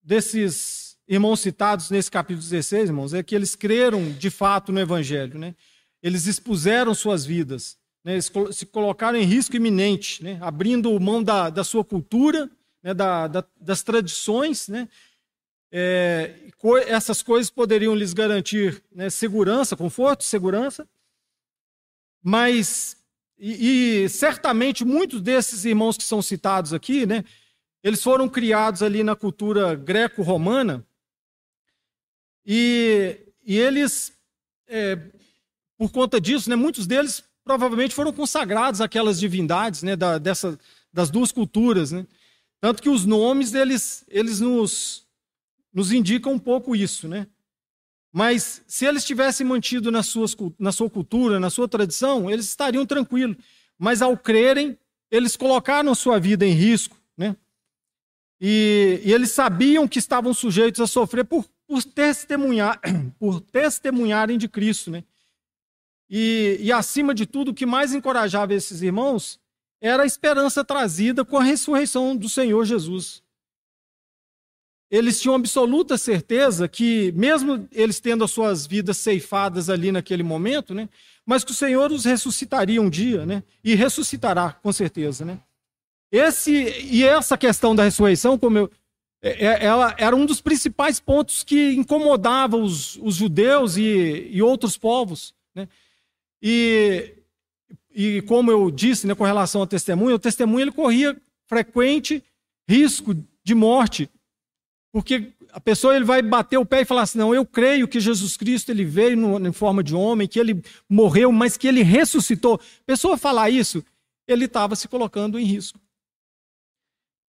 [0.01, 5.39] desses irmãos citados nesse capítulo 16, irmãos, é que eles creram de fato no Evangelho.
[5.39, 5.55] Né?
[6.01, 8.13] Eles expuseram suas vidas, né?
[8.13, 10.37] eles se colocaram em risco iminente, né?
[10.41, 12.49] abrindo mão da, da sua cultura,
[12.83, 12.93] né?
[12.93, 14.87] da, da, das tradições, né?
[15.75, 16.35] É,
[16.85, 20.87] essas coisas poderiam lhes garantir né, segurança, conforto, segurança,
[22.21, 22.95] mas
[23.39, 27.25] e, e, certamente muitos desses irmãos que são citados aqui, né,
[27.83, 30.85] eles foram criados ali na cultura greco-romana
[32.45, 34.13] e, e eles,
[34.67, 34.95] é,
[35.75, 40.57] por conta disso, né, muitos deles provavelmente foram consagrados àquelas divindades né, da, dessa,
[40.93, 41.91] das duas culturas.
[41.91, 42.05] Né?
[42.61, 45.02] Tanto que os nomes, eles, eles nos,
[45.73, 47.27] nos indicam um pouco isso, né?
[48.11, 52.85] Mas se eles tivessem mantido nas suas, na sua cultura, na sua tradição, eles estariam
[52.85, 53.35] tranquilos.
[53.77, 54.77] Mas ao crerem,
[55.09, 57.35] eles colocaram a sua vida em risco, né?
[58.39, 62.79] E, e eles sabiam que estavam sujeitos a sofrer por, por testemunhar,
[63.17, 65.03] por testemunharem de Cristo, né?
[66.07, 69.39] E, e acima de tudo, o que mais encorajava esses irmãos
[69.81, 73.22] era a esperança trazida com a ressurreição do Senhor Jesus.
[74.93, 80.71] Eles tinham absoluta certeza que, mesmo eles tendo as suas vidas ceifadas ali naquele momento,
[80.71, 80.87] né,
[81.25, 85.25] mas que o Senhor os ressuscitaria um dia, né, e ressuscitará, com certeza.
[85.25, 85.39] Né.
[86.11, 88.71] Esse, e essa questão da ressurreição, como eu,
[89.23, 94.43] é, é, ela era um dos principais pontos que incomodava os, os judeus e, e
[94.43, 95.33] outros povos.
[95.55, 95.67] Né.
[96.39, 97.15] E
[97.95, 101.15] e como eu disse, né, com relação ao testemunho, o testemunho ele corria
[101.47, 102.23] frequente
[102.67, 104.09] risco de morte,
[104.93, 107.99] porque a pessoa ele vai bater o pé e falar assim: não, eu creio que
[107.99, 111.81] Jesus Cristo ele veio no, em forma de homem, que ele morreu, mas que ele
[111.81, 112.55] ressuscitou.
[112.55, 113.83] A pessoa falar isso,
[114.27, 115.79] ele estava se colocando em risco.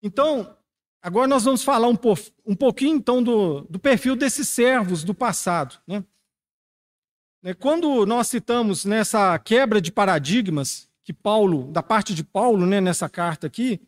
[0.02, 0.56] Então,
[1.02, 5.13] agora nós vamos falar um, po, um pouquinho então do, do perfil desses servos do
[5.13, 6.02] passado, né?
[7.41, 12.82] Né, quando nós citamos nessa quebra de paradigmas que Paulo, da parte de Paulo, né,
[12.82, 13.82] nessa carta aqui,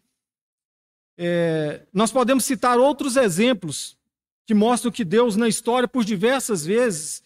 [1.23, 3.95] é, nós podemos citar outros exemplos
[4.43, 7.23] que mostram que Deus, na história, por diversas vezes,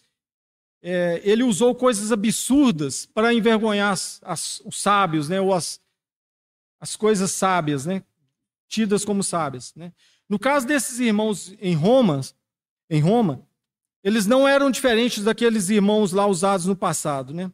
[0.82, 5.80] é, ele usou coisas absurdas para envergonhar as, as, os sábios, né, ou as,
[6.78, 8.02] as coisas sábias, né,
[8.68, 9.74] tidas como sábias.
[9.74, 9.94] Né.
[10.28, 12.20] No caso desses irmãos em Roma,
[12.90, 13.48] em Roma,
[14.04, 17.50] eles não eram diferentes daqueles irmãos lá usados no passado, né?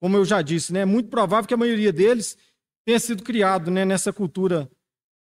[0.00, 0.80] Como eu já disse, né?
[0.80, 2.36] É muito provável que a maioria deles
[2.84, 4.70] tenha sido criado né, nessa cultura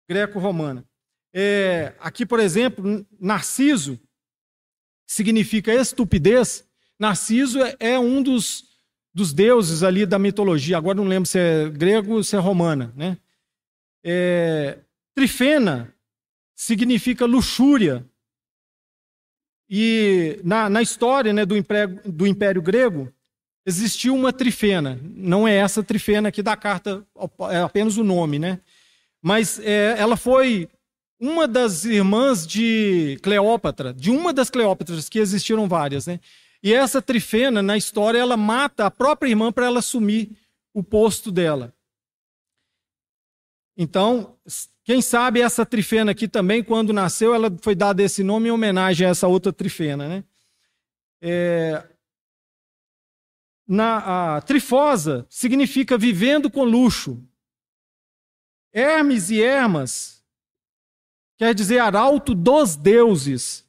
[0.08, 0.84] greco-romana.
[1.32, 3.98] É, aqui, por exemplo, Narciso
[5.06, 6.64] significa estupidez.
[6.98, 8.64] Narciso é, é um dos,
[9.12, 10.78] dos deuses ali da mitologia.
[10.78, 13.18] Agora não lembro se é grego ou se é romana, né?
[14.04, 14.78] É,
[15.14, 15.94] Trifena
[16.54, 18.04] significa luxúria.
[19.68, 23.12] E na, na história né, do, Império, do Império Grego,
[23.66, 25.00] existiu uma trifena.
[25.02, 27.04] Não é essa trifena aqui da carta,
[27.50, 28.60] é apenas o nome, né?
[29.24, 30.68] Mas é, ela foi
[31.18, 36.20] uma das irmãs de Cleópatra, de uma das Cleópatras, que existiram várias, né?
[36.62, 40.36] E essa trifena, na história, ela mata a própria irmã para ela assumir
[40.74, 41.72] o posto dela.
[43.74, 44.36] Então,
[44.84, 49.06] quem sabe essa trifena aqui também, quando nasceu, ela foi dada esse nome em homenagem
[49.06, 50.06] a essa outra trifena.
[50.06, 50.24] Né?
[51.22, 51.82] É,
[53.66, 57.26] na, a trifosa significa vivendo com luxo.
[58.74, 60.22] Hermes e Hermas
[61.38, 63.64] quer dizer arauto dos deuses.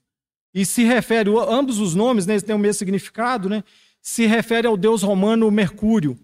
[0.53, 3.63] E se refere, ambos os nomes, né, eles têm o mesmo significado, né,
[4.01, 6.17] se refere ao deus romano Mercúrio.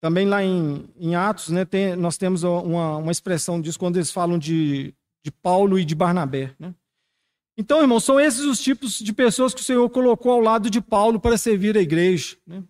[0.00, 4.10] Também lá em, em Atos, né, tem, nós temos uma, uma expressão disso quando eles
[4.10, 4.92] falam de,
[5.24, 6.54] de Paulo e de Barnabé.
[6.58, 6.74] Né?
[7.56, 10.80] Então, irmão, são esses os tipos de pessoas que o Senhor colocou ao lado de
[10.80, 12.36] Paulo para servir a igreja.
[12.44, 12.64] Né?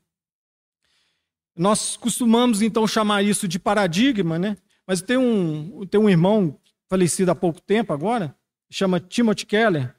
[1.56, 4.56] Nós costumamos, então, chamar isso de paradigma, né?
[4.86, 8.34] mas tem um, tem um irmão falecido há pouco tempo agora,
[8.70, 9.94] chama Timothy Keller.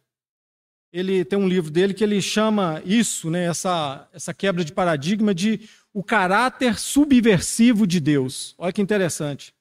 [0.92, 5.34] Ele tem um livro dele que ele chama isso, né, essa, essa quebra de paradigma,
[5.34, 5.62] de
[5.92, 8.54] o caráter subversivo de Deus.
[8.58, 9.54] Olha que interessante.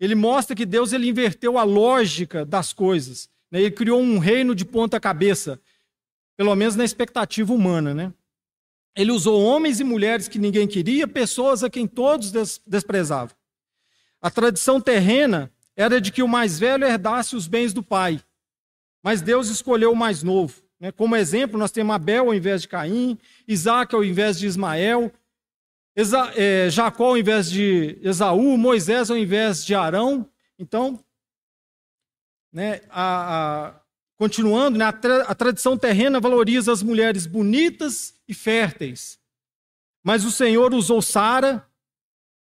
[0.00, 3.28] Ele mostra que Deus ele inverteu a lógica das coisas.
[3.50, 3.60] Né?
[3.60, 5.60] Ele criou um reino de ponta cabeça,
[6.36, 7.92] pelo menos na expectativa humana.
[7.92, 8.12] Né?
[8.96, 12.32] Ele usou homens e mulheres que ninguém queria, pessoas a quem todos
[12.66, 13.36] desprezavam.
[14.20, 18.22] A tradição terrena era de que o mais velho herdasse os bens do pai,
[19.02, 20.62] mas Deus escolheu o mais novo.
[20.78, 20.92] Né?
[20.92, 25.12] Como exemplo, nós temos Abel ao invés de Caim, Isaac ao invés de Ismael,
[26.36, 30.28] é, Jacó ao invés de Esaú, Moisés ao invés de Arão.
[30.58, 30.98] Então,
[32.52, 33.80] né, a, a,
[34.24, 39.20] continuando, né, a, tra, a tradição terrena valoriza as mulheres bonitas e férteis.
[40.02, 41.68] Mas o Senhor usou Sara,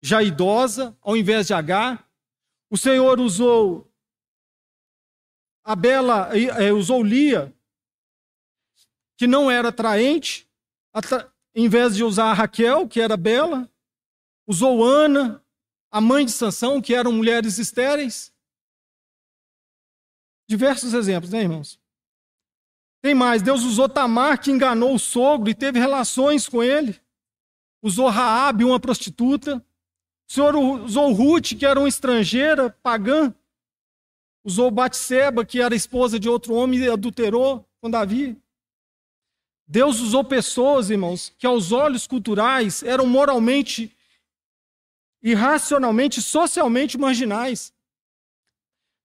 [0.03, 2.09] já idosa, ao invés de Agar.
[2.71, 3.87] O Senhor usou
[5.63, 7.55] a bela, é, usou Lia,
[9.19, 10.49] que não era atraente,
[11.55, 13.71] em vez de usar a Raquel, que era bela,
[14.47, 15.45] usou Ana,
[15.91, 18.33] a mãe de Sansão, que eram mulheres estéreis.
[20.49, 21.79] Diversos exemplos, né, irmãos?
[23.03, 26.99] Tem mais, Deus usou Tamar, que enganou o sogro e teve relações com ele.
[27.83, 29.65] Usou Raabe, uma prostituta.
[30.29, 33.33] O Senhor usou Ruth, que era uma estrangeira, pagã,
[34.47, 38.41] Usou Batseba, que era esposa de outro homem, e adulterou com Davi.
[39.67, 43.93] Deus usou pessoas, irmãos, que aos olhos culturais eram moralmente,
[45.21, 47.75] irracionalmente, socialmente marginais.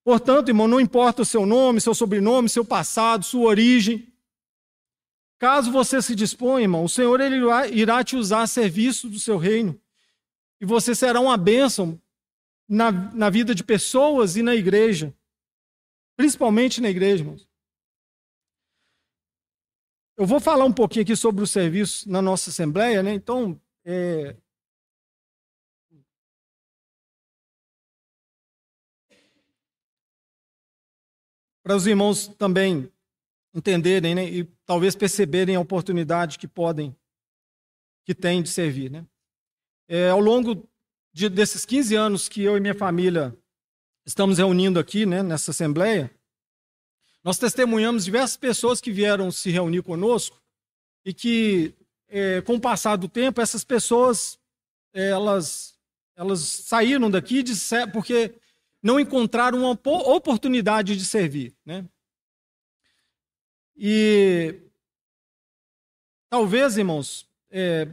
[0.04, 4.12] Portanto, irmão, não importa o seu nome, seu sobrenome, seu passado, sua origem.
[5.38, 7.36] Caso você se disponha, irmão, o Senhor ele
[7.72, 9.80] irá te usar a serviço do seu reino.
[10.60, 12.00] E você será uma bênção
[12.68, 15.14] na, na vida de pessoas e na igreja.
[16.16, 17.48] Principalmente na igreja, irmãos.
[20.16, 23.12] Eu vou falar um pouquinho aqui sobre o serviço na nossa Assembleia, né?
[23.14, 24.36] Então, é...
[31.62, 32.90] para os irmãos também
[33.54, 34.24] entenderem, né?
[34.24, 36.96] E talvez perceberem a oportunidade que podem,
[38.04, 39.06] que têm de servir, né?
[39.88, 40.68] É, ao longo
[41.12, 43.36] de, desses 15 anos que eu e minha família
[44.06, 46.10] estamos reunindo aqui, né, nessa Assembleia,
[47.22, 50.42] nós testemunhamos diversas pessoas que vieram se reunir conosco
[51.04, 51.74] e que,
[52.08, 54.38] é, com o passar do tempo, essas pessoas
[54.92, 55.78] é, elas,
[56.16, 57.52] elas saíram daqui de,
[57.92, 58.34] porque
[58.82, 61.54] não encontraram uma oportunidade de servir.
[61.64, 61.84] Né?
[63.76, 64.60] E
[66.28, 67.88] talvez, irmãos, é,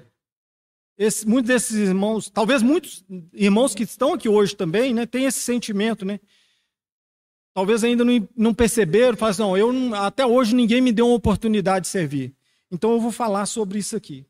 [0.98, 5.40] esse, muitos desses irmãos, talvez muitos irmãos que estão aqui hoje também, né, têm esse
[5.40, 6.20] sentimento, né?
[7.54, 11.16] talvez ainda não, não perceberam, falam assim, não, eu até hoje ninguém me deu uma
[11.16, 12.34] oportunidade de servir.
[12.72, 14.26] Então eu vou falar sobre isso aqui.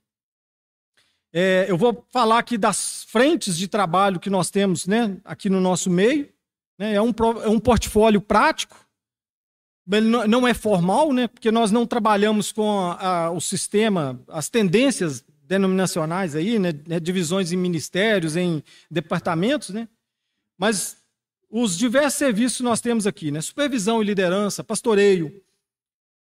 [1.32, 5.62] É, eu vou falar aqui das frentes de trabalho que nós temos né, aqui no
[5.62, 6.28] nosso meio.
[6.80, 7.14] Né, é, um,
[7.44, 8.78] é um portfólio prático,
[9.86, 15.24] não é formal, né, porque nós não trabalhamos com a, a, o sistema, as tendências
[15.44, 19.90] denominacionais aí, né, né, divisões em ministérios, em departamentos, né,
[20.58, 20.98] mas
[21.50, 23.42] os diversos serviços nós temos aqui, né?
[23.42, 25.42] Supervisão e liderança, pastoreio,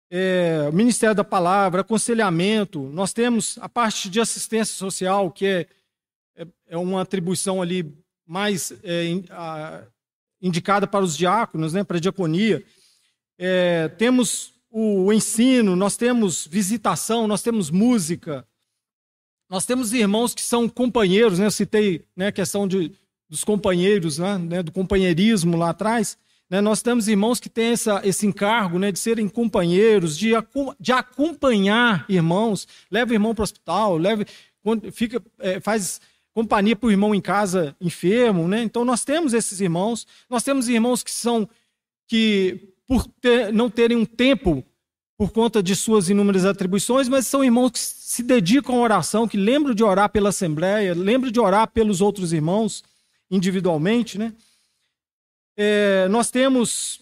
[0.10, 2.80] é, Ministério da Palavra, aconselhamento.
[2.94, 5.68] Nós temos a parte de assistência social, que é,
[6.38, 7.94] é, é uma atribuição ali
[8.26, 9.84] mais é, a,
[10.42, 12.64] indicada para os diáconos, né, para a diaconia.
[13.38, 18.48] É, temos o, ensino, nós temos visitação, nós temos música.
[19.50, 21.46] Nós temos irmãos que são companheiros, né?
[21.46, 22.92] Eu citei né, a questão de
[23.30, 26.18] dos companheiros, né, né, do companheirismo lá atrás,
[26.50, 30.32] né, nós temos irmãos que têm essa, esse encargo né, de serem companheiros, de,
[30.80, 34.26] de acompanhar irmãos, leva o irmão para o hospital, leva,
[34.94, 36.00] fica, é, faz
[36.38, 38.48] companhia para o irmão em casa enfermo.
[38.48, 38.62] Né?
[38.62, 41.50] Então nós temos esses irmãos, nós temos irmãos que são,
[42.08, 44.64] que por ter, não terem um tempo
[45.18, 49.36] por conta de suas inúmeras atribuições, mas são irmãos que se dedicam à oração, que
[49.36, 52.84] lembram de orar pela Assembleia, lembram de orar pelos outros irmãos
[53.32, 54.32] individualmente, né?
[55.58, 57.02] É, nós temos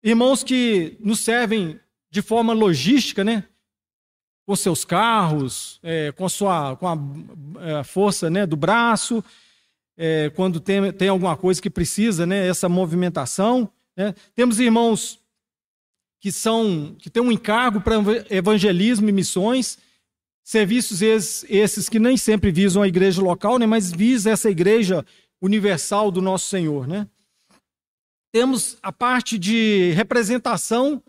[0.00, 3.48] irmãos que nos servem de forma logística, né?
[4.50, 9.22] Com seus carros, é, com a sua com a, a, é, força né, do braço,
[9.96, 12.48] é, quando tem, tem alguma coisa que precisa, né?
[12.48, 13.70] Essa movimentação.
[13.96, 14.12] Né?
[14.34, 15.20] Temos irmãos
[16.20, 17.94] que são que têm um encargo para
[18.28, 19.78] evangelismo e missões
[20.42, 25.06] Serviços esses, esses que nem sempre visam a igreja local, né, mas visa essa igreja
[25.40, 26.88] universal do nosso Senhor.
[26.88, 27.06] Né?
[28.32, 31.00] Temos a parte de representação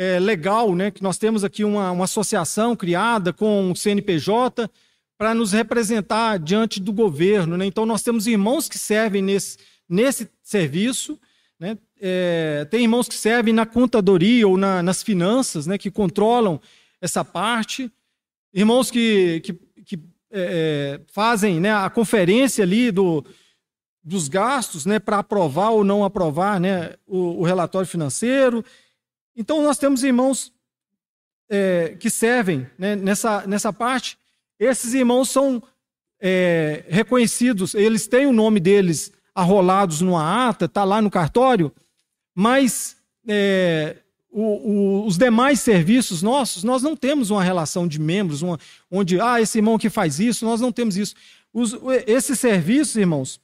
[0.00, 4.70] é, legal, né, que nós temos aqui uma, uma associação criada com o CNPJ
[5.18, 7.58] para nos representar diante do governo.
[7.58, 7.66] Né?
[7.66, 11.20] Então, nós temos irmãos que servem nesse, nesse serviço,
[11.58, 11.76] né?
[12.00, 16.58] É, tem irmãos que servem na contadoria ou na, nas finanças, né, que controlam
[16.98, 17.92] essa parte.
[18.54, 19.52] Irmãos que, que,
[19.84, 19.96] que
[20.32, 23.22] é, é, fazem né, a conferência ali do,
[24.02, 28.64] dos gastos né, para aprovar ou não aprovar né, o, o, relatório financeiro.
[29.40, 30.52] Então, nós temos irmãos
[31.48, 34.18] é, que servem né, nessa, nessa parte.
[34.58, 35.62] Esses irmãos são
[36.20, 41.72] é, reconhecidos, eles têm o nome deles arrolados numa ata, está lá no cartório,
[42.34, 43.96] mas é,
[44.30, 48.60] o, o, os demais serviços nossos, nós não temos uma relação de membros, uma,
[48.90, 51.14] onde, ah, esse irmão que faz isso, nós não temos isso.
[51.50, 51.74] Os,
[52.06, 53.40] esses serviços, irmãos,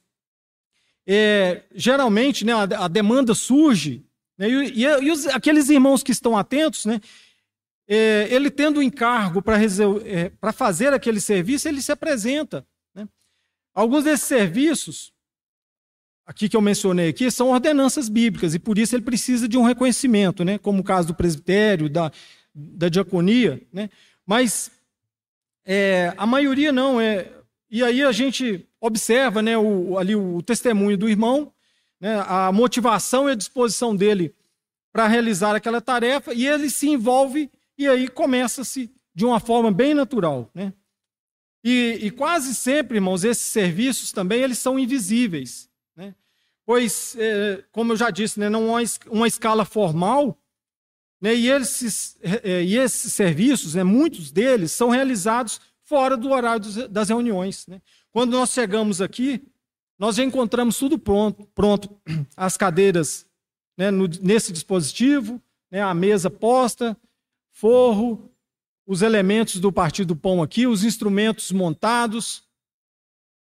[1.07, 4.05] é, geralmente né, a, a, demanda surge,
[4.39, 7.01] e, e, e os, aqueles irmãos que estão atentos, né,
[7.87, 12.67] é, ele tendo o encargo para é, fazer aquele serviço, ele se apresenta.
[12.93, 13.07] Né?
[13.73, 15.13] Alguns desses serviços,
[16.25, 19.63] aqui que eu mencionei aqui, são ordenanças bíblicas, e por isso ele precisa de um
[19.63, 20.57] reconhecimento, né?
[20.57, 22.11] como o caso do presbitério, da,
[22.53, 23.61] da diaconia.
[23.71, 23.89] Né?
[24.25, 24.69] Mas
[25.65, 26.99] é, a maioria não.
[26.99, 27.31] É,
[27.69, 31.53] e aí a gente observa né, o, ali o testemunho do irmão,
[31.99, 34.33] né, a motivação e a disposição dele
[34.91, 39.93] para realizar aquela tarefa, e ele se envolve e aí começa-se de uma forma bem
[39.93, 40.49] natural.
[40.53, 40.73] Né?
[41.63, 45.69] E, e, quase sempre, irmãos, esses serviços também eles são invisíveis.
[45.95, 46.15] Né?
[46.65, 50.39] Pois, é, como eu já disse, né, não há uma escala formal,
[51.21, 56.87] né, e, esses, é, e esses serviços, né, muitos deles, são realizados fora do horário
[56.87, 57.67] das reuniões.
[57.67, 57.81] Né?
[58.11, 59.43] Quando nós chegamos aqui,
[59.99, 61.89] nós já encontramos tudo pronto, pronto
[62.35, 63.25] as cadeiras
[63.77, 65.41] né, no, nesse dispositivo,
[65.71, 66.97] né, a mesa posta,
[67.51, 68.31] forro,
[68.85, 72.43] os elementos do partido do pão aqui, os instrumentos montados.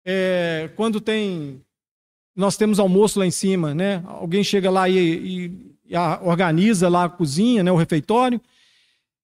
[0.05, 1.61] É, quando tem.
[2.35, 4.01] Nós temos almoço lá em cima, né?
[4.05, 8.39] Alguém chega lá e, e, e organiza lá a cozinha, né, o refeitório.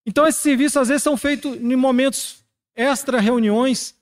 [0.06, 2.44] Então, esses serviços às vezes são feitos em momentos
[2.76, 3.97] extra reuniões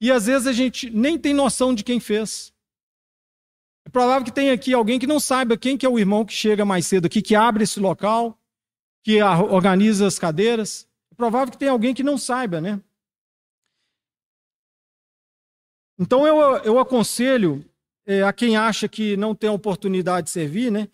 [0.00, 2.52] e às vezes a gente nem tem noção de quem fez.
[3.84, 6.32] É provável que tenha aqui alguém que não saiba quem que é o irmão que
[6.32, 8.38] chega mais cedo aqui, que abre esse local,
[9.02, 10.86] que organiza as cadeiras.
[11.10, 12.80] É provável que tenha alguém que não saiba, né?
[15.98, 17.64] Então eu, eu aconselho
[18.06, 20.88] é, a quem acha que não tem a oportunidade de servir, né?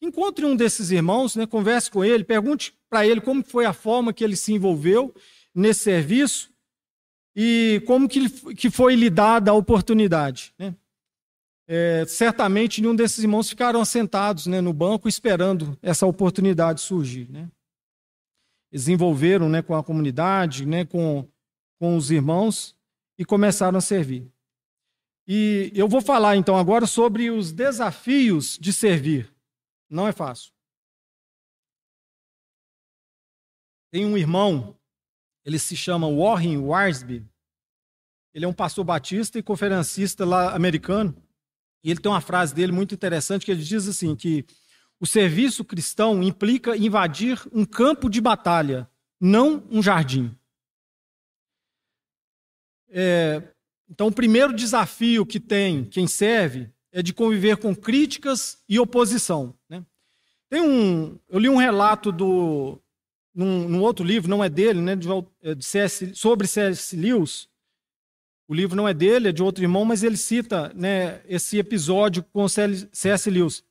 [0.00, 1.46] Encontre um desses irmãos, né?
[1.46, 5.14] Converse com ele, pergunte para ele como foi a forma que ele se envolveu
[5.54, 6.50] nesse serviço
[7.40, 10.52] e como que, que foi lhe dada a oportunidade.
[10.58, 10.74] Né?
[11.68, 17.30] É, certamente nenhum desses irmãos ficaram sentados né, no banco esperando essa oportunidade surgir.
[17.30, 17.48] Né?
[18.72, 21.28] Desenvolveram né, com a comunidade, né, com,
[21.78, 22.74] com os irmãos
[23.16, 24.28] e começaram a servir.
[25.24, 29.32] E eu vou falar então agora sobre os desafios de servir.
[29.88, 30.52] Não é fácil.
[33.92, 34.76] Tem um irmão
[35.48, 37.24] ele se chama Warren Warsby.
[38.34, 41.16] Ele é um pastor batista e conferencista lá americano.
[41.82, 44.44] E ele tem uma frase dele muito interessante que ele diz assim que
[45.00, 48.86] o serviço cristão implica invadir um campo de batalha,
[49.18, 50.36] não um jardim.
[52.90, 53.42] É,
[53.88, 59.58] então, o primeiro desafio que tem quem serve é de conviver com críticas e oposição.
[59.66, 59.82] Né?
[60.50, 62.78] Tem um, eu li um relato do
[63.38, 65.06] num, num, outro livro, não é dele, né, de,
[65.42, 66.96] é de CS, sobre C.S.
[66.96, 67.48] Lewis.
[68.48, 72.24] O livro não é dele, é de outro irmão, mas ele cita né, esse episódio
[72.32, 73.30] com C.S.
[73.30, 73.62] Lewis.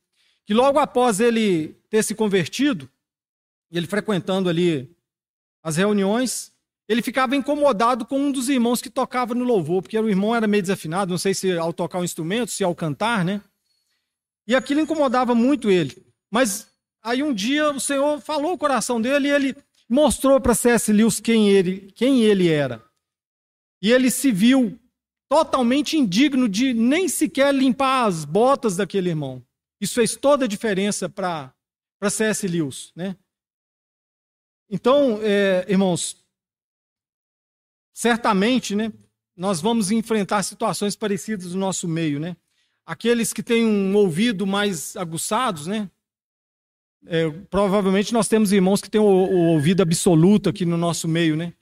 [0.46, 2.88] Que logo após ele ter se convertido,
[3.70, 4.90] ele frequentando ali
[5.62, 6.50] as reuniões,
[6.88, 10.46] ele ficava incomodado com um dos irmãos que tocava no louvor, porque o irmão era
[10.46, 13.42] meio desafinado, não sei se ao tocar um instrumento, se ao cantar, né?
[14.46, 16.06] E aquilo incomodava muito ele.
[16.30, 16.72] Mas
[17.08, 19.56] Aí um dia o Senhor falou o coração dele e ele
[19.88, 20.92] mostrou para C.S.
[20.92, 22.84] Lewis quem ele, quem ele era.
[23.80, 24.78] E ele se viu
[25.26, 29.42] totalmente indigno de nem sequer limpar as botas daquele irmão.
[29.80, 31.54] Isso fez toda a diferença para
[32.10, 32.46] C.S.
[32.46, 32.92] Lewis.
[32.94, 33.16] Né?
[34.68, 36.14] Então, é, irmãos,
[37.94, 38.92] certamente né,
[39.34, 42.20] nós vamos enfrentar situações parecidas no nosso meio.
[42.20, 42.36] Né?
[42.84, 45.90] Aqueles que têm um ouvido mais aguçados, né?
[47.06, 51.36] É, provavelmente nós temos irmãos que têm o, o, ouvido absoluto aqui no nosso meio,
[51.36, 51.52] né?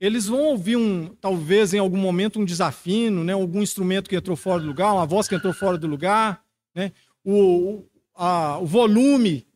[0.00, 3.32] Eles vão ouvir um, talvez em algum momento um desafino, né?
[3.32, 6.42] Algum instrumento que entrou fora do lugar, uma voz que entrou fora do lugar,
[6.74, 6.92] né?
[7.24, 7.84] O,
[8.14, 9.46] a, o volume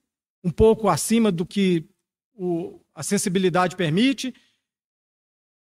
[0.43, 1.85] um pouco acima do que
[2.35, 4.35] o, a sensibilidade permite,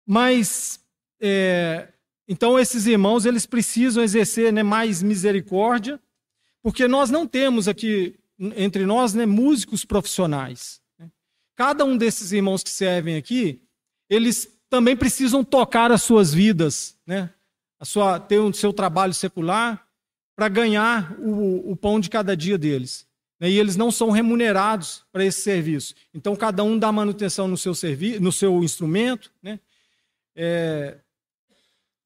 [0.06, 0.80] mas
[1.20, 1.88] é,
[2.28, 6.00] então esses irmãos eles precisam exercer né, mais misericórdia,
[6.62, 8.18] porque nós não temos aqui
[8.57, 10.80] entre nós, né, músicos profissionais.
[11.55, 13.61] Cada um desses irmãos que servem aqui,
[14.09, 17.30] eles também precisam tocar as suas vidas, né?
[17.78, 19.86] A sua, ter o seu trabalho secular
[20.34, 23.07] para ganhar o, o, pão de cada dia deles.
[23.38, 23.51] Né?
[23.51, 25.95] E eles não são remunerados para esse serviço.
[26.14, 29.32] Então, cada um dá manutenção no seu, servi no seu instrumento.
[29.43, 29.59] Né?
[30.34, 30.99] É...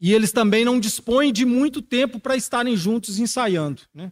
[0.01, 3.83] E eles também não dispõem de muito tempo para estarem juntos ensaiando.
[3.95, 4.11] Né?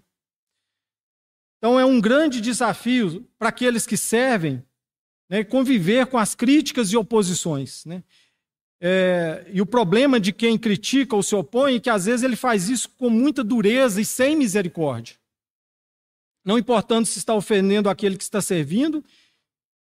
[1.65, 4.63] Então, é um grande desafio para aqueles que servem
[5.31, 7.87] né, conviver com as críticas e oposições.
[7.87, 8.05] Né?
[8.79, 12.37] É, e o problema de quem critica ou se opõe é que às vezes ele
[12.37, 15.17] faz isso com muita dureza e sem misericórdia.
[16.45, 19.03] Não importando se está ofendendo aquele que está servindo.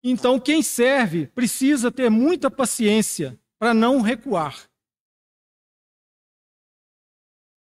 [0.02, 4.70] Então, quem serve precisa ter muita paciência para não recuar.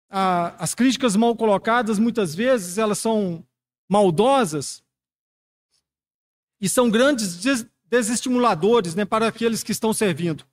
[0.08, 3.44] as críticas mal colocadas, muitas vezes, elas são
[3.88, 4.84] maldosas
[6.60, 10.46] e são grandes desestimuladores né, para aqueles que estão servindo.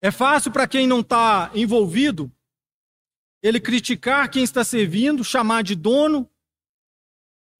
[0.00, 2.30] É fácil para quem não está envolvido
[3.42, 6.28] ele criticar quem está servindo, chamar de dono,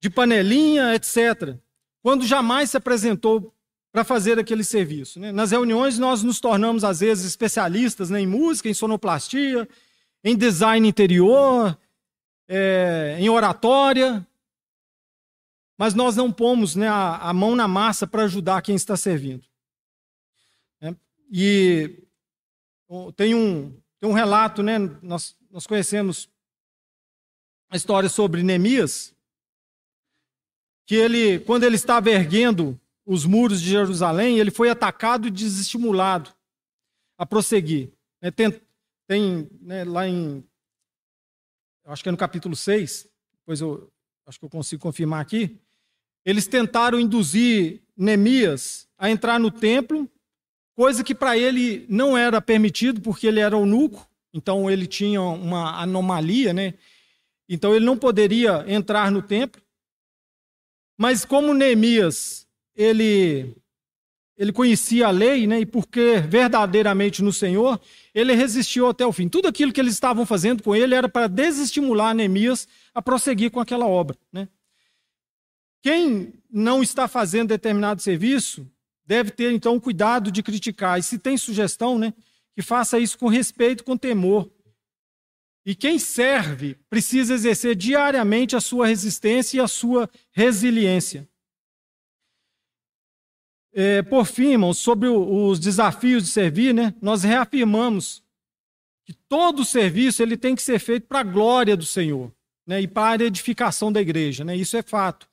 [0.01, 1.57] de panelinha, etc.
[2.03, 3.55] Quando jamais se apresentou
[3.93, 5.19] para fazer aquele serviço.
[5.19, 5.33] Né?
[5.33, 9.69] Nas reuniões, nós nos tornamos, às vezes, especialistas né, em música, em sonoplastia,
[10.23, 11.79] em design interior,
[12.49, 14.27] é, em oratória,
[15.77, 19.47] mas nós não pomos né, a, a, mão na massa para ajudar quem está servindo.
[20.81, 20.95] É,
[21.31, 22.03] e
[23.15, 23.71] tem um,
[24.01, 26.29] tem um relato, né, nós, nós conhecemos
[27.71, 29.15] a história sobre Neemias,
[30.87, 36.33] que ele, quando ele estava erguendo os muros de Jerusalém, ele foi atacado e desestimulado
[37.19, 37.93] a prosseguir.
[38.23, 38.61] Né, tem,
[39.07, 40.43] tem né, lá em,
[41.93, 43.91] acho que é no capítulo 6, depois eu
[44.27, 45.59] acho que eu consigo confirmar aqui,
[46.25, 50.09] eles tentaram induzir Neemias a entrar no templo,
[50.75, 55.81] coisa que para ele não era permitido, porque ele era eunuco, então ele tinha uma
[55.81, 56.75] anomalia, né?
[57.49, 59.63] Então ele não poderia entrar no templo.
[60.99, 63.57] Mas como Neemias, ele
[64.39, 65.61] ele conhecia a lei, né?
[65.61, 67.81] E porque verdadeiramente no Senhor,
[68.15, 69.29] ele resistiu até o fim.
[69.29, 73.59] Tudo aquilo que eles estavam fazendo com ele era para desestimular Neemias a prosseguir com
[73.59, 74.49] aquela obra, né?
[75.83, 78.67] Quem não está fazendo determinado serviço
[79.05, 80.99] deve ter então cuidado de criticar.
[80.99, 82.15] E se tem sugestão, né,
[82.55, 84.51] que faça isso com respeito, com temor.
[85.65, 91.29] E quem serve precisa exercer diariamente a sua resistência e a sua resiliência.
[93.73, 98.23] É, por fim, sobre os desafios de servir, né, nós reafirmamos
[99.05, 102.33] que todo serviço ele tem que ser feito para a glória do Senhor
[102.67, 104.45] né, e para a edificação da igreja.
[104.45, 105.29] Né, isso é fato.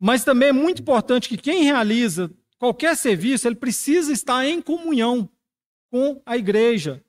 [0.00, 5.28] Mas também é muito importante que quem realiza qualquer serviço, ele precisa estar em comunhão
[5.90, 7.04] com a igreja,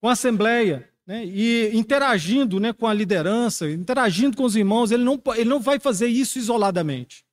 [0.00, 1.24] com a assembleia, né?
[1.24, 4.90] e interagindo né, com a liderança, interagindo com os irmãos.
[4.90, 7.24] Ele não, ele não vai fazer isso isoladamente.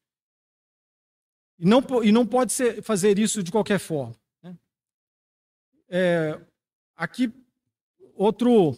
[1.59, 4.15] E não, e não pode ser, fazer isso de qualquer forma.
[4.43, 4.55] Né?
[5.89, 6.39] É,
[6.95, 7.31] aqui,
[8.15, 8.77] outro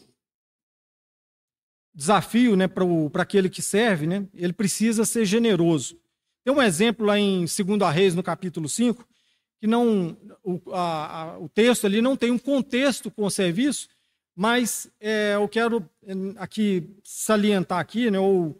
[1.94, 6.00] desafio né, para aquele que serve, né, ele precisa ser generoso.
[6.44, 9.06] Tem um exemplo lá em 2 Reis, no capítulo 5,
[9.60, 13.90] que não o, a, a, o texto ali não tem um contexto com o serviço,
[14.34, 18.58] mas é, eu quero é, aqui salientar aqui, né, ou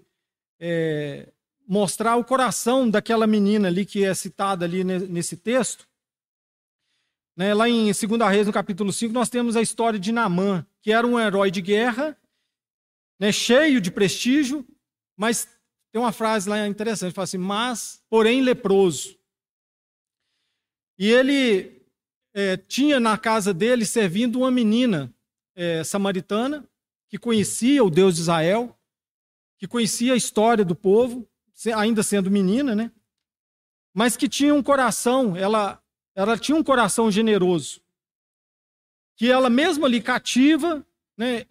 [0.60, 1.32] é,
[1.70, 5.88] mostrar o coração daquela menina ali que é citada ali nesse texto.
[7.38, 7.98] Né, lá em 2
[8.28, 11.62] Reis, no capítulo 5, nós temos a história de Naamã, que era um herói de
[11.62, 12.18] guerra,
[13.20, 14.68] né, cheio de prestígio,
[15.16, 15.48] mas
[15.92, 19.16] tem uma frase lá interessante, fala assim, mas, porém, leproso.
[20.98, 21.84] E ele
[22.34, 25.14] é, tinha na casa dele servindo uma menina
[25.56, 26.68] é, samaritana,
[27.08, 28.76] que conhecia o Deus de Israel,
[29.60, 31.30] que conhecia a história do povo,
[31.74, 32.92] ainda sendo menina, né?
[33.94, 35.82] Mas que tinha um coração, ela,
[36.16, 37.82] ela tinha um coração generoso.
[39.18, 40.86] Que ela mesmo ali cativa,
[41.18, 41.46] né,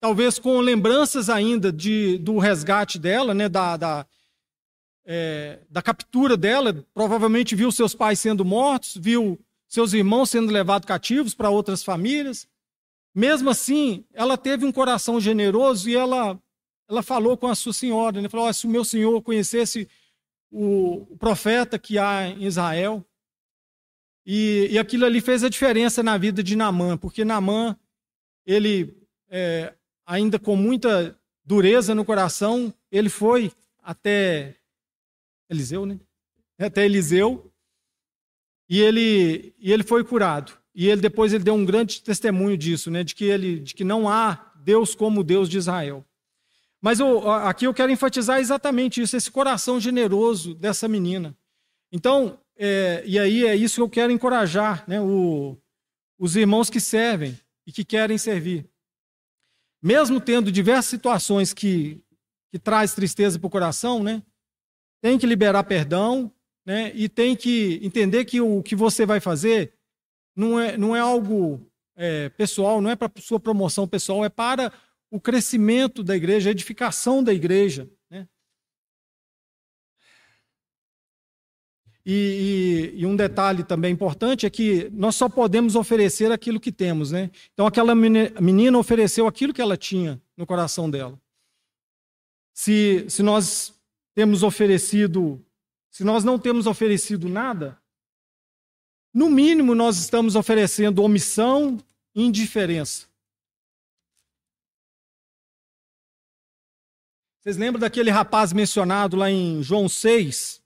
[0.00, 4.06] talvez com lembranças ainda de, do resgate dela, né, da, da,
[5.04, 6.86] é, da captura dela.
[6.94, 12.46] Provavelmente viu seus pais sendo mortos, viu seus irmãos sendo levados cativos para outras famílias.
[13.14, 16.40] Mesmo assim, ela teve um coração generoso e ela,
[16.88, 18.28] ela falou com a sua senhora, né?
[18.28, 19.88] falou, oh, se o meu senhor conhecesse
[20.50, 23.04] o, profeta que há em Israel,
[24.24, 27.76] e, e, aquilo ali fez a diferença na vida de Namã, porque Namã,
[28.44, 28.94] ele
[29.30, 29.74] é,
[30.06, 33.50] ainda com muita dureza no coração, ele foi
[33.82, 34.54] até
[35.48, 35.98] Eliseu, né?
[36.58, 37.50] Até Eliseu,
[38.68, 40.52] e ele, e ele foi curado.
[40.74, 43.02] E ele depois ele deu um grande testemunho disso, né?
[43.02, 46.04] De que ele, de que não há Deus como Deus de Israel.
[46.80, 51.36] Mas eu, aqui eu quero enfatizar exatamente isso, esse coração generoso dessa menina.
[51.90, 55.00] Então, é, e aí é isso que eu quero encorajar, né?
[55.00, 55.56] O,
[56.18, 58.68] os irmãos que servem e que querem servir
[59.82, 62.02] mesmo tendo diversas situações que,
[62.50, 64.22] que traz tristeza para o coração, né?
[65.00, 66.32] Tem que liberar perdão,
[66.66, 66.92] né?
[66.94, 69.72] E tem que entender que o que você vai fazer
[70.36, 71.60] não é, não é algo
[71.96, 74.72] é, pessoal, não é para sua promoção pessoal, é para
[75.10, 77.88] o crescimento da igreja, a edificação da igreja.
[82.10, 86.72] E, e, e, um detalhe também importante é que nós só podemos oferecer aquilo que
[86.72, 87.30] temos, né?
[87.52, 91.20] Então aquela menina ofereceu aquilo que ela tinha no coração dela.
[92.54, 93.74] Se, se nós
[94.14, 95.44] temos oferecido,
[95.90, 97.78] se nós não temos oferecido nada,
[99.12, 101.76] no mínimo nós estamos oferecendo omissão
[102.14, 103.07] e indiferença.
[107.48, 110.62] Vocês lembram daquele rapaz mencionado lá em João 6?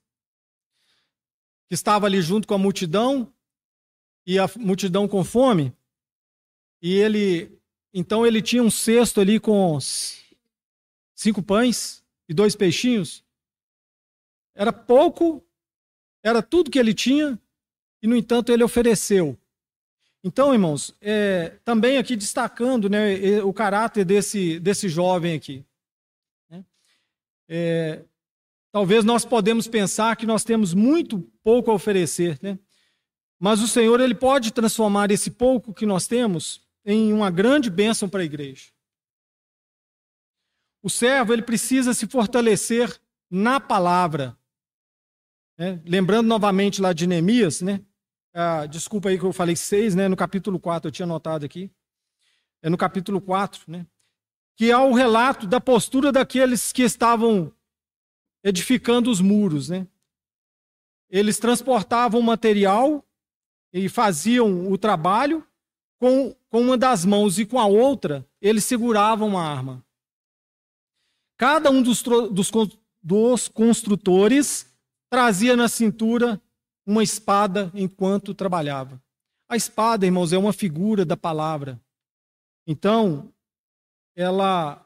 [1.69, 3.33] Que estava ali junto com a multidão
[4.27, 5.73] e a multidão com fome?
[6.81, 7.57] E ele,
[7.93, 9.79] então ele tinha um cesto ali com
[11.15, 13.23] cinco pães e dois peixinhos.
[14.53, 15.41] Era pouco,
[16.21, 17.39] era tudo que ele tinha,
[18.01, 19.39] e no entanto ele ofereceu.
[20.21, 25.65] Então, irmãos, é, também aqui destacando né, o caráter desse, desse jovem aqui.
[27.47, 28.03] É,
[28.71, 32.57] talvez nós podemos pensar que nós temos muito pouco a oferecer, né?
[33.39, 38.07] mas o Senhor ele pode transformar esse pouco que nós temos em uma grande bênção
[38.07, 38.71] para a igreja.
[40.81, 44.37] O servo ele precisa se fortalecer na palavra.
[45.57, 45.81] Né?
[45.85, 47.81] Lembrando novamente lá de Neemias, né?
[48.33, 50.07] Ah, desculpa aí que eu falei seis, né?
[50.07, 51.71] No capítulo 4, eu tinha anotado aqui.
[52.61, 53.85] É no capítulo 4, né?
[54.55, 57.51] Que há o relato da postura daqueles que estavam
[58.43, 59.87] edificando os muros, né?
[61.09, 63.03] Eles transportavam material
[63.71, 65.45] e faziam o trabalho,
[65.99, 69.83] com, com uma das mãos e com a outra, eles seguravam uma arma.
[71.37, 72.51] Cada um dos, dos,
[73.01, 74.71] dos construtores
[75.09, 76.41] trazia na cintura
[76.85, 79.01] uma espada enquanto trabalhava.
[79.49, 81.79] A espada, irmãos, é uma figura da palavra.
[82.67, 83.32] Então,
[84.15, 84.85] ela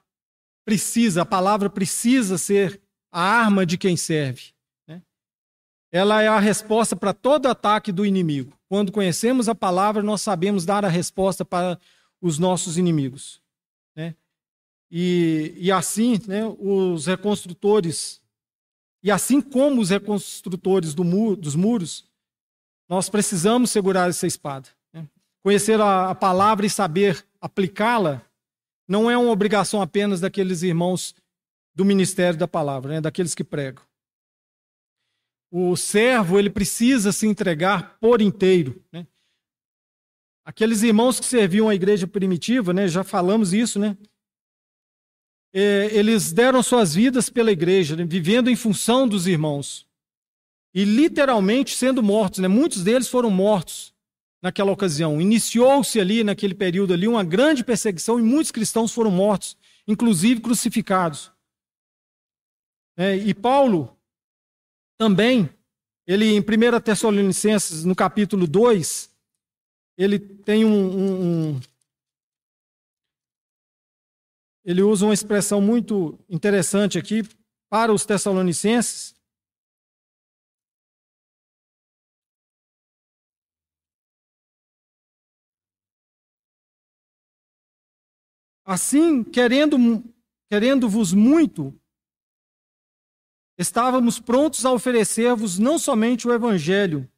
[0.66, 4.54] precisa, a palavra precisa ser a arma de quem serve.
[4.88, 5.02] Né?
[5.92, 8.58] Ela é a resposta para todo ataque do inimigo.
[8.68, 11.80] Quando conhecemos a palavra, nós sabemos dar a resposta para
[12.22, 13.42] os nossos inimigos.
[13.96, 14.14] Né?
[14.92, 18.22] E, e assim, né, os reconstrutores,
[19.02, 22.06] e assim como os reconstrutores do muro, dos muros,
[22.90, 24.68] nós precisamos segurar essa espada.
[24.94, 25.08] Né?
[25.42, 28.27] Conhecer a, a palavra e saber aplicá-la
[28.88, 31.14] não é uma obrigação apenas daqueles irmãos
[31.76, 33.84] do ministério da palavra, né, daqueles que pregam
[35.52, 38.84] o servo ele precisa se entregar por inteiro.
[38.92, 39.08] Né?
[40.46, 43.98] Aqueles irmãos que serviam a igreja primitiva, né, já falamos isso, né?
[45.54, 49.88] É, eles deram suas vidas pela igreja, né, vivendo em função dos irmãos.
[50.74, 52.40] E literalmente sendo mortos.
[52.40, 52.48] Né?
[52.48, 53.94] Muitos deles foram mortos
[54.42, 55.20] naquela ocasião.
[55.22, 59.58] Iniciou-se ali, naquele período ali, uma grande perseguição e muitos cristãos foram mortos,
[59.88, 61.32] inclusive crucificados.
[62.96, 63.96] É, e Paulo,
[64.98, 65.50] também,
[66.06, 69.16] ele em 1 Tessalonicenses, no capítulo 2,
[69.98, 71.60] ele tem um, um, um
[74.68, 77.24] ele usa uma expressão muito interessante aqui
[77.70, 79.16] para os Tessalonicenses.
[88.68, 90.04] Assim, querendo
[90.50, 91.74] querendo-vos muito,
[93.58, 97.10] estávamos prontos a oferecer-vos não somente o Evangelho,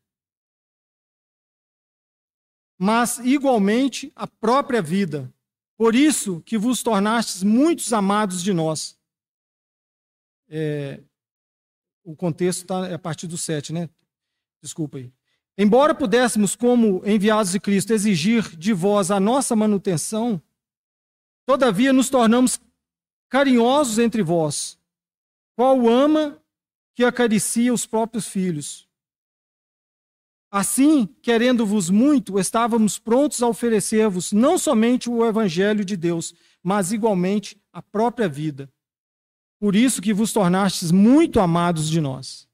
[2.78, 5.34] mas igualmente a própria vida.
[5.76, 8.96] Por isso que vos tornastes muitos amados de nós.
[10.48, 11.02] É,
[12.04, 13.90] o contexto está a partir do 7, né?
[14.62, 15.12] Desculpa aí.
[15.58, 20.40] Embora pudéssemos, como enviados de Cristo, exigir de vós a nossa manutenção,
[21.50, 22.62] todavia nos tornamos
[23.28, 24.78] carinhosos entre vós,
[25.56, 26.40] qual ama
[26.94, 28.88] que acaricia os próprios filhos?
[30.52, 37.60] Assim, querendo-vos muito, estávamos prontos a oferecer-vos não somente o evangelho de Deus, mas igualmente
[37.74, 38.72] a própria vida.
[39.60, 42.48] Por isso que vos tornastes muito amados de nós.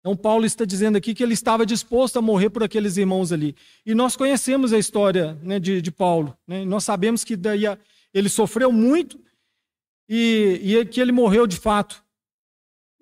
[0.00, 3.54] Então, Paulo está dizendo aqui que ele estava disposto a morrer por aqueles irmãos ali.
[3.84, 6.36] E nós conhecemos a história né, de, de, Paulo.
[6.46, 6.64] Né?
[6.64, 7.64] Nós sabemos que daí
[8.12, 9.22] ele sofreu muito
[10.08, 12.02] e, e que ele morreu de fato,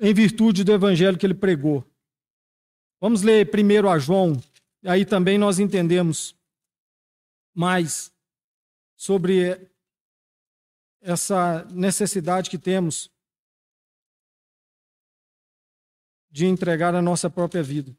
[0.01, 1.85] em virtude do evangelho que ele pregou.
[3.01, 4.37] Vamos ler primeiro a João,
[4.85, 6.35] aí também nós entendemos
[7.55, 8.13] mais
[8.97, 9.69] sobre
[11.01, 13.09] essa necessidade que temos
[16.39, 17.93] de entregar a nossa própria vida.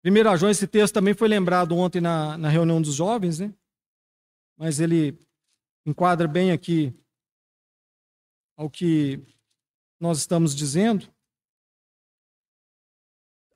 [0.00, 3.52] Primeiro a João, esse texto também foi lembrado ontem na, na reunião dos jovens, né?
[4.56, 5.18] Mas ele
[5.84, 6.94] enquadra bem aqui
[8.56, 9.20] ao que
[9.98, 11.12] nós estamos dizendo,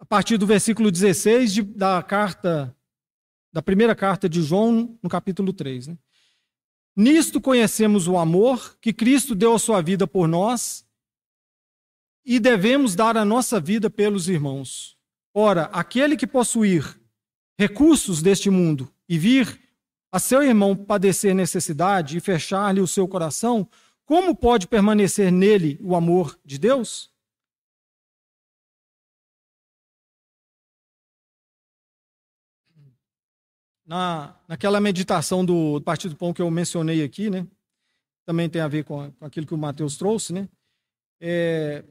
[0.00, 2.76] a partir do versículo 16 de, da carta,
[3.52, 5.86] da primeira carta de João, no capítulo 3.
[5.86, 5.98] Né?
[6.96, 10.84] Nisto conhecemos o amor que Cristo deu a sua vida por nós
[12.24, 14.96] e devemos dar a nossa vida pelos irmãos.
[15.34, 16.98] Ora, aquele que possuir
[17.58, 19.60] recursos deste mundo e vir
[20.10, 23.68] a seu irmão padecer necessidade e fechar-lhe o seu coração,
[24.06, 27.12] como pode permanecer nele o amor de Deus?
[33.84, 37.46] Na, naquela meditação do Partido Pão que eu mencionei aqui, né?
[38.24, 40.48] Também tem a ver com, aquilo que o Mateus trouxe, né?
[41.20, 41.84] É,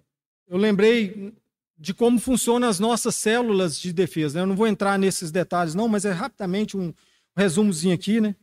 [0.48, 1.34] eu lembrei
[1.78, 4.36] de como funcionam as nossas células de defesa.
[4.36, 4.44] Né?
[4.44, 6.94] Eu não vou entrar nesses detalhes, não, mas é rapidamente um
[7.36, 8.36] resumozinho aqui, né?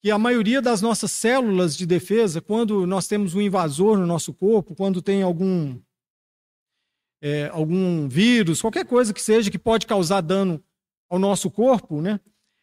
[0.00, 4.32] Que a maioria das nossas células de defesa, quando nós temos um invasor no nosso
[4.32, 5.76] corpo, quando tem algum
[7.20, 10.62] é, algum vírus, qualquer coisa que seja que pode causar dano
[11.10, 12.20] ao nosso corpo, né?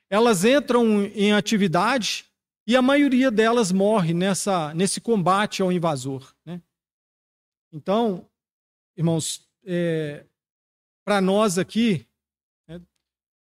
[0.10, 2.26] elas entram em atividade
[2.68, 6.34] e a maioria delas morre nessa, nesse combate ao invasor.
[6.46, 6.62] Né?
[7.72, 8.28] Então,
[8.96, 10.26] irmãos, é,
[11.04, 12.08] para nós aqui,
[12.68, 12.82] né,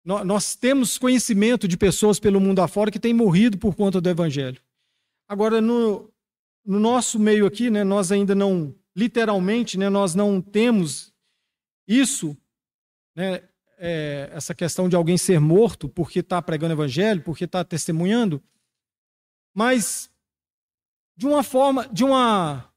[0.03, 4.61] nós temos conhecimento de pessoas pelo mundo afora que têm morrido por conta do Evangelho.
[5.27, 6.11] Agora, no,
[6.63, 11.13] no nosso meio aqui, né, nós ainda não, literalmente, né, nós não temos
[11.87, 12.37] isso,
[13.15, 13.41] né,
[13.77, 18.41] é, essa questão de alguém ser morto porque está pregando evangelho, porque está testemunhando,
[19.53, 20.09] mas
[21.17, 22.71] de uma forma, de uma,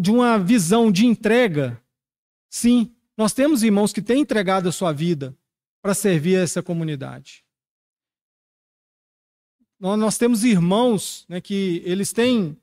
[0.00, 1.80] de uma visão de entrega,
[2.48, 5.36] sim, nós temos irmãos que têm entregado a sua vida
[5.82, 7.44] para servir a essa comunidade.
[9.78, 12.56] Nós temos irmãos né, que eles têm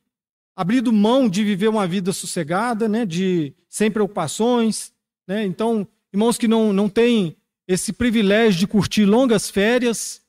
[0.55, 4.93] abrido mão de viver uma vida sossegada, né, de sem preocupações.
[5.27, 5.43] Né?
[5.45, 7.35] Então, irmãos que não, não têm
[7.67, 10.21] esse privilégio de curtir longas férias,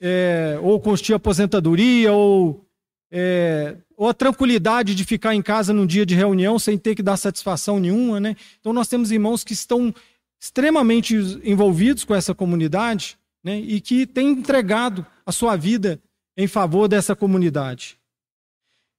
[0.00, 2.67] é, ou curtir aposentadoria, ou,
[3.10, 7.02] é, ou a tranquilidade de ficar em casa num dia de reunião sem ter que
[7.02, 8.20] dar satisfação nenhuma.
[8.20, 8.36] Né?
[8.60, 9.94] Então, nós temos irmãos que estão
[10.40, 13.58] extremamente envolvidos com essa comunidade né?
[13.58, 16.00] e que têm entregado a sua vida
[16.36, 17.98] em favor dessa comunidade.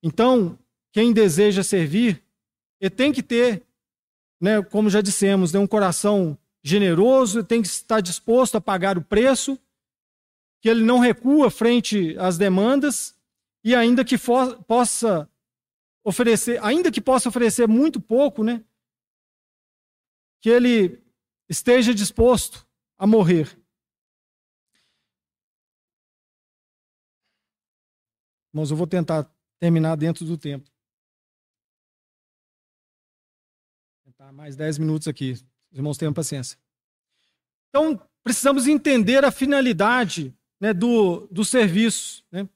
[0.03, 0.57] Então,
[0.91, 2.21] quem deseja servir,
[2.81, 3.63] ele tem que ter
[4.41, 9.01] né, como já dissemos, né, um coração generoso, tem que estar disposto a pagar o
[9.01, 9.59] preço,
[10.61, 13.15] que ele não recua frente às demandas
[13.63, 15.29] e ainda que for, possa
[16.03, 18.63] oferecer, ainda que possa oferecer muito pouco, né,
[20.41, 21.03] que ele
[21.49, 23.57] esteja disposto a morrer.
[28.51, 29.29] Mas eu vou tentar
[29.59, 30.69] terminar dentro do tempo.
[34.19, 35.31] Tá, mais 10 minutos aqui.
[35.31, 36.59] Os irmãos tenham paciência.
[37.69, 42.25] Então, precisamos entender a finalidade né, do, do serviço.
[42.29, 42.47] Né?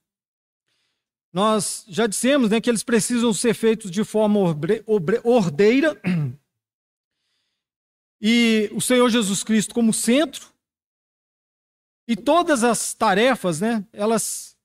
[1.33, 4.39] Nós já dissemos né, que eles precisam ser feitos de forma
[5.23, 5.99] ordeira.
[8.25, 10.47] E o Senhor Jesus Cristo como centro.
[12.07, 14.55] E todas as tarefas, né, elas,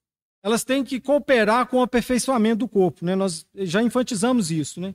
[0.44, 3.04] elas têm que cooperar com o aperfeiçoamento do corpo.
[3.04, 3.16] Né?
[3.16, 4.80] Nós já enfatizamos isso.
[4.80, 4.94] Né?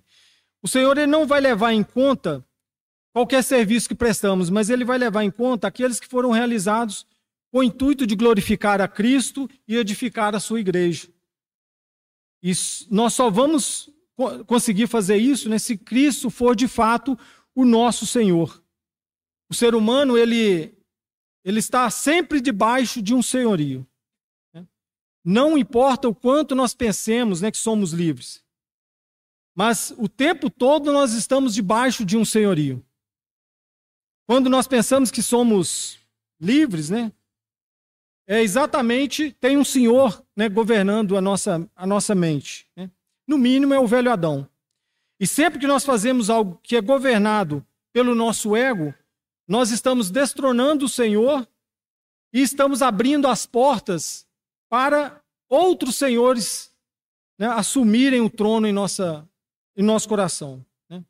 [0.61, 2.45] O Senhor ele não vai levar em conta
[3.13, 7.05] qualquer serviço que prestamos, mas ele vai levar em conta aqueles que foram realizados
[7.51, 11.12] com o intuito de glorificar a Cristo e edificar a sua igreja.
[12.43, 12.51] E
[12.91, 13.89] nós só vamos
[14.45, 17.17] conseguir fazer isso né, se Cristo for de fato
[17.55, 18.61] o nosso Senhor.
[19.49, 20.77] O ser humano ele,
[21.45, 23.87] ele está sempre debaixo de um senhorio.
[24.53, 24.67] Né?
[25.23, 28.43] Não importa o quanto nós pensemos né, que somos livres.
[29.55, 32.85] Mas o tempo todo nós estamos debaixo de um senhorio.
[34.27, 35.99] Quando nós pensamos que somos
[36.39, 37.11] livres, né?
[38.25, 42.67] É exatamente, tem um senhor né, governando a nossa, a nossa mente.
[42.75, 42.89] Né?
[43.27, 44.47] No mínimo é o velho Adão.
[45.19, 48.93] E sempre que nós fazemos algo que é governado pelo nosso ego,
[49.47, 51.47] nós estamos destronando o Senhor
[52.31, 54.25] e estamos abrindo as portas
[54.69, 56.73] para outros senhores
[57.37, 59.27] né, assumirem o trono em nossa,
[59.75, 60.65] em nosso coração.
[60.89, 61.03] Né?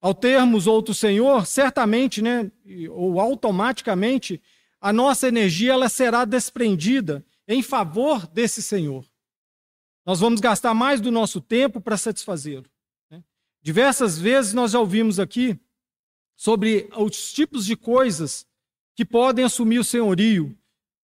[0.00, 2.50] Ao termos outro Senhor, certamente, né,
[2.90, 4.42] ou automaticamente,
[4.86, 9.04] a nossa energia ela será desprendida em favor desse Senhor.
[10.04, 12.66] Nós vamos gastar mais do nosso tempo para satisfazê-lo.
[13.10, 13.20] Né?
[13.60, 15.58] Diversas vezes nós já ouvimos aqui
[16.36, 18.46] sobre os tipos de coisas
[18.94, 20.56] que podem assumir o senhorio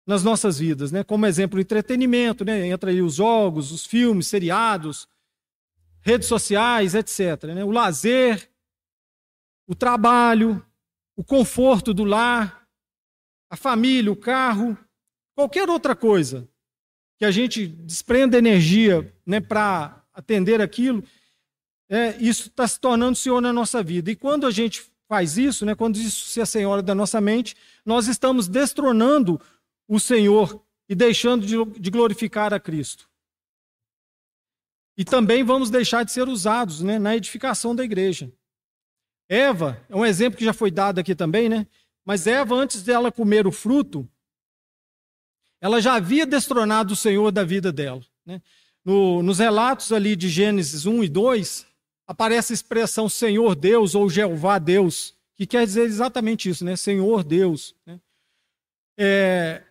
[0.07, 1.03] nas nossas vidas, né?
[1.03, 2.68] Como exemplo, entretenimento, né?
[2.68, 5.09] Entra aí os jogos, os filmes, seriados,
[6.03, 7.47] redes sociais, etc.
[7.53, 7.64] Né?
[7.64, 8.49] O lazer,
[9.66, 10.64] o trabalho,
[11.16, 12.61] o conforto do lar,
[13.53, 14.78] a família, o carro,
[15.34, 16.48] qualquer outra coisa
[17.18, 21.05] que a gente desprenda energia né, para atender aquilo,
[21.86, 24.11] é, isso está se tornando Senhor na nossa vida.
[24.11, 28.09] E quando a gente faz isso, né, quando isso se assenhora da nossa mente, nós
[28.09, 29.38] estamos destronando
[29.86, 33.07] o Senhor e deixando de, de glorificar a Cristo.
[34.96, 38.32] e também vamos deixar de ser usados né, na edificação da igreja.
[39.28, 41.66] Eva é um exemplo que já foi dado aqui também, né?
[42.05, 44.09] Mas Eva, antes dela comer o fruto,
[45.61, 48.03] ela já havia destronado o Senhor da vida dela.
[48.26, 48.42] Né?
[48.84, 51.66] No, nos relatos ali de Gênesis 1 e 2,
[52.07, 56.74] aparece a expressão Senhor Deus ou Jeová Deus, que quer dizer exatamente isso, né?
[56.74, 57.74] Senhor Deus.
[57.86, 58.00] Né?
[58.98, 59.62] É,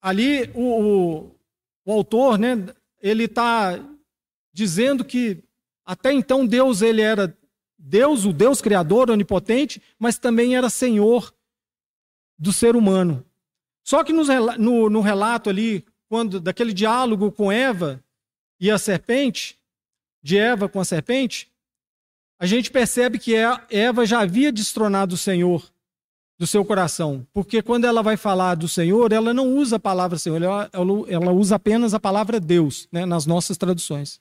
[0.00, 1.34] ali o, o,
[1.86, 2.66] o, autor, né?
[3.00, 3.82] Ele está
[4.52, 5.42] dizendo que
[5.86, 7.34] até então Deus ele era
[7.78, 11.32] Deus, o Deus criador, onipotente, mas também era Senhor
[12.38, 13.24] do ser humano.
[13.82, 18.02] Só que no, no, relato ali, quando daquele diálogo com Eva
[18.60, 19.58] e a serpente,
[20.22, 21.50] de Eva com a serpente,
[22.38, 25.68] a gente percebe que Eva já havia destronado o Senhor
[26.38, 27.26] do seu coração.
[27.32, 30.92] Porque quando ela vai falar do Senhor, ela não usa a palavra Senhor, ela, ela,
[31.08, 34.20] ela usa apenas a palavra Deus, né, nas nossas traduções.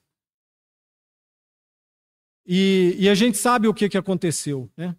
[2.46, 4.70] E, e, a gente sabe o que, que aconteceu.
[4.78, 4.96] Né?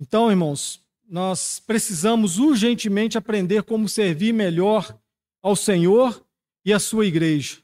[0.00, 4.96] Então, irmãos, nós precisamos urgentemente aprender como servir melhor
[5.42, 6.24] ao Senhor
[6.64, 7.58] e à sua igreja.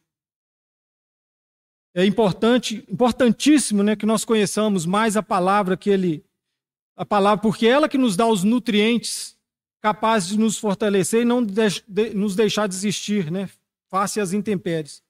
[1.94, 6.24] É importante, importantíssimo, né, que nós conheçamos mais a palavra que ele
[6.96, 9.36] a palavra, porque é ela que nos dá os nutrientes
[9.80, 13.50] capazes de nos fortalecer e não de, de, nos deixar desistir, né,
[13.90, 15.02] face às intempéries.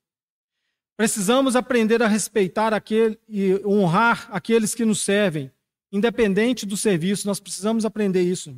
[0.97, 5.51] Precisamos aprender a respeitar aquele e honrar aqueles que nos servem,
[5.95, 8.53] independente do serviço, nós precisamos aprender isso.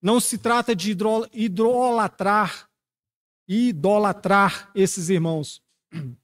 [0.00, 0.96] Não se trata de
[1.34, 2.70] idolatrar,
[3.46, 5.62] idolatrar esses irmãos.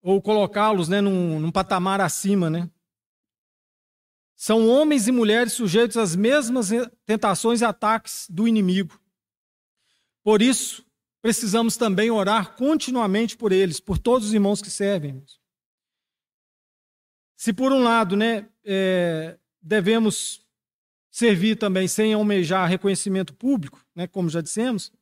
[0.00, 2.70] Ou colocá-los né, num, num patamar acima, né?
[4.36, 6.68] São homens e mulheres sujeitos às mesmas
[7.04, 9.00] tentações e ataques do inimigo.
[10.22, 10.86] Por isso,
[11.22, 15.24] precisamos também orar continuamente por eles, por todos os irmãos que servem.
[17.36, 20.44] Se por um lado, né, é, devemos
[21.10, 24.92] servir também sem almejar reconhecimento público, né, como já dissemos,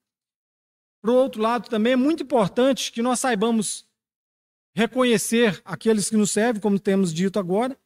[1.01, 3.89] por outro lado também é muito importante que nós saibamos
[4.75, 7.79] reconhecer aqueles que nos servem, como temos dito agora,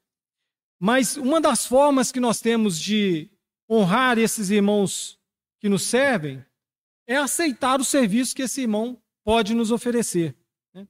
[0.80, 3.30] mas uma das formas que nós temos de
[3.70, 5.18] honrar esses irmãos
[5.60, 6.44] que nos servem
[7.06, 10.34] é aceitar o serviço que esse irmão pode nos oferecer.
[10.72, 10.86] Né?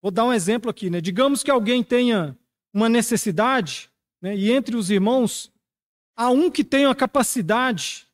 [0.00, 0.90] Vou dar um exemplo aqui.
[0.90, 1.00] Né?
[1.00, 2.36] Digamos que alguém tenha
[2.72, 3.90] uma necessidade,
[4.20, 4.36] né?
[4.36, 5.52] e entre os irmãos
[6.16, 8.06] há um que tenha a capacidade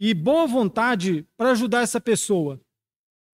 [0.00, 2.60] e boa vontade para ajudar essa pessoa.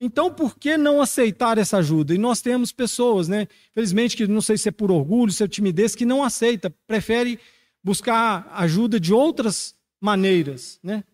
[0.00, 2.14] Então, por que não aceitar essa ajuda?
[2.14, 3.46] E nós temos pessoas, né?
[3.72, 7.38] Felizmente, que não sei se é por orgulho, se é timidez, que não aceita, prefere
[7.84, 11.04] buscar ajuda de outras maneiras, né?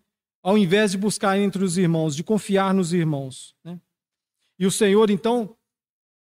[0.47, 3.53] Ao invés de buscar entre os irmãos, de confiar nos irmãos.
[3.65, 3.81] Né?
[4.57, 5.57] E o Senhor, então,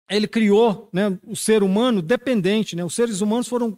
[0.08, 2.76] ele criou né, o ser humano dependente.
[2.76, 2.84] Né?
[2.84, 3.76] Os seres humanos foram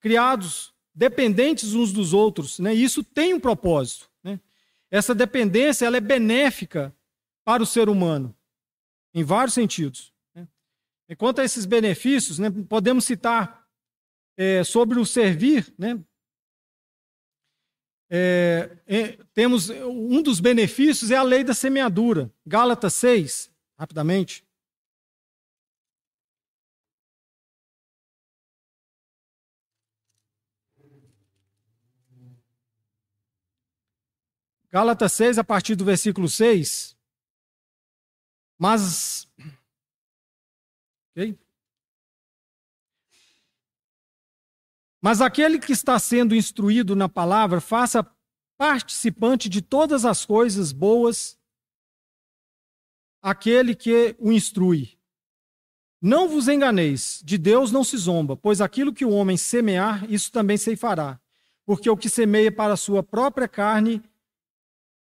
[0.00, 2.58] criados dependentes uns dos outros.
[2.58, 2.74] Né?
[2.74, 4.10] E isso tem um propósito.
[4.24, 4.40] Né?
[4.90, 6.90] Essa dependência ela é benéfica
[7.44, 8.34] para o ser humano,
[9.12, 10.10] em vários sentidos.
[10.34, 10.48] Né?
[11.18, 13.68] Quanto a esses benefícios, né, podemos citar
[14.38, 16.02] é, sobre o servir, né,
[18.14, 22.30] é, é, temos um dos benefícios é a lei da semeadura.
[22.44, 24.44] Gálatas 6, rapidamente.
[34.70, 36.94] Gálatas 6, a partir do versículo 6.
[38.58, 39.26] Mas.
[41.12, 41.41] Okay?
[45.02, 48.08] Mas aquele que está sendo instruído na palavra, faça
[48.56, 51.36] participante de todas as coisas boas
[53.20, 54.96] aquele que o instrui.
[56.00, 60.30] Não vos enganeis, de Deus não se zomba, pois aquilo que o homem semear, isso
[60.32, 61.20] também se fará.
[61.64, 64.02] Porque o que semeia para a sua própria carne,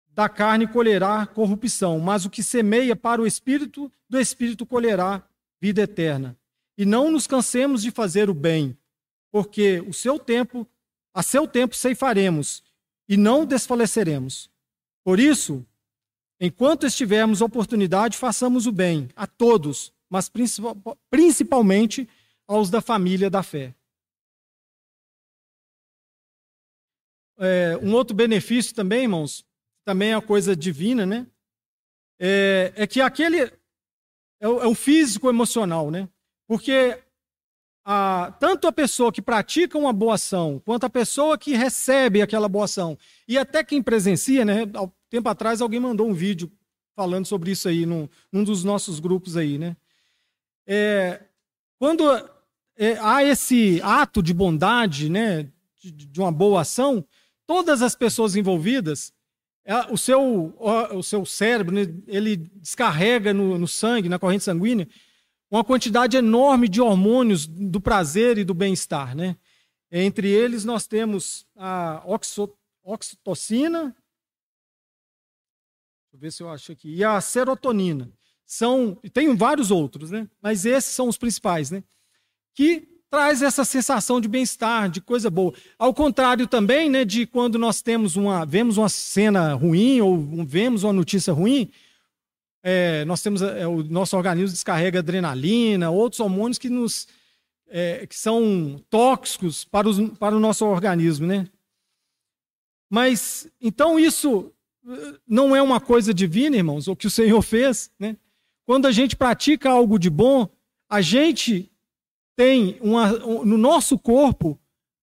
[0.09, 5.27] da carne colherá corrupção, mas o que semeia para o espírito, do espírito colherá
[5.61, 6.37] vida eterna.
[6.77, 8.77] E não nos cansemos de fazer o bem,
[9.35, 10.65] porque o seu tempo,
[11.13, 12.63] a seu tempo ceifaremos
[13.09, 14.49] e não desfaleceremos.
[15.03, 15.67] Por isso,
[16.41, 20.31] enquanto estivermos oportunidade, façamos o bem a todos, mas
[21.11, 22.09] principalmente
[22.47, 23.75] aos da família da fé.
[27.37, 29.45] É, um outro benefício também, irmãos,
[29.85, 31.27] também é uma coisa divina, né?
[32.21, 33.41] É, é que aquele
[34.39, 36.09] é o, é o físico emocional, né?
[36.47, 37.03] Porque
[37.85, 42.49] a, tanto a pessoa que pratica uma boa ação, quanto a pessoa que recebe aquela
[42.49, 44.63] boa ação, e até quem presencia, né?
[44.75, 46.51] Há tempo atrás alguém mandou um vídeo
[46.97, 49.77] falando sobre isso aí, num, num dos nossos grupos aí, né?
[50.67, 51.21] É,
[51.79, 52.05] quando
[52.77, 55.49] é, há esse ato de bondade, né,
[55.83, 57.05] de, de uma boa ação,
[57.47, 59.13] todas as pessoas envolvidas,
[59.67, 64.89] é, o seu, o seu cérebro, né, ele descarrega no, no sangue, na corrente sanguínea,
[65.55, 69.15] uma quantidade enorme de hormônios do prazer e do bem-estar.
[69.15, 69.37] Né?
[69.91, 72.03] Entre eles, nós temos a
[72.83, 73.95] oxitocina, deixa
[76.13, 78.11] eu ver se eu acho aqui, e a serotonina.
[78.45, 80.29] São, tem vários outros, né?
[80.43, 81.85] mas esses são os principais, né?
[82.53, 85.55] que traz essa sensação de bem-estar, de coisa boa.
[85.79, 90.83] Ao contrário também né, de quando nós temos uma, vemos uma cena ruim ou vemos
[90.83, 91.71] uma notícia ruim,
[92.67, 97.07] é, nós temos é, o nosso organismo descarrega adrenalina, outros hormônios que nos
[97.69, 101.47] é, que são tóxicos para, os, para o nosso organismo, né?
[102.89, 104.51] Mas então isso
[104.85, 108.17] uh, não é uma coisa divina, irmãos, o que o Senhor fez, né?
[108.65, 110.49] Quando a gente pratica algo de bom,
[110.89, 111.71] a gente
[112.35, 114.59] tem uma, no nosso corpo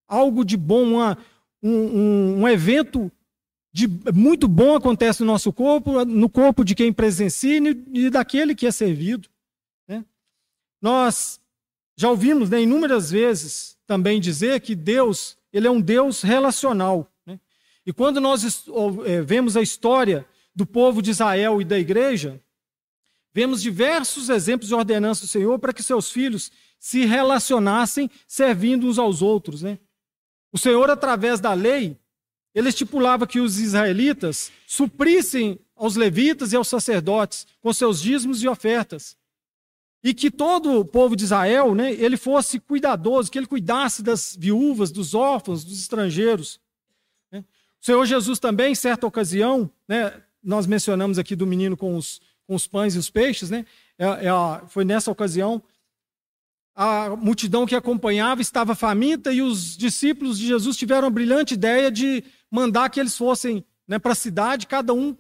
[0.07, 1.18] algo de bom, uma,
[1.62, 3.12] um, um, um evento
[3.74, 7.57] de muito bom acontece no nosso corpo, no corpo de quem presencia
[7.93, 9.30] e daquele que é servido.
[9.88, 10.03] Né?
[10.82, 11.39] Nós
[11.95, 17.11] já ouvimos né, inúmeras vezes também dizer que Deus ele é um Deus relacional.
[17.26, 17.39] Né?
[17.86, 18.65] E quando nós
[19.05, 22.41] é, vemos a história do povo de Israel e da igreja,
[23.34, 28.97] vemos diversos exemplos de ordenança do Senhor para que seus filhos se relacionassem servindo uns
[28.97, 29.61] aos outros.
[29.61, 29.78] Né?
[30.51, 31.97] O Senhor, através da lei,
[32.54, 38.47] ele estipulava que os israelitas suprissem aos levitas e aos sacerdotes com seus dízimos e
[38.47, 39.16] ofertas.
[40.04, 44.36] E que todo o povo de Israel, né, ele fosse cuidadoso, que ele cuidasse das
[44.36, 46.60] viúvas, dos órfãos, dos estrangeiros.
[47.32, 47.43] Né?
[47.82, 52.20] O Senhor Jesus também, em certa ocasião, né, nós mencionamos aqui do menino com os,
[52.47, 53.66] com os pães e os peixes, né,
[53.97, 55.62] é, é, foi nessa ocasião,
[56.76, 61.91] a multidão que acompanhava estava faminta e os discípulos de Jesus tiveram a brilhante ideia
[61.91, 65.18] de mandar que eles fossem né, para a cidade, cada um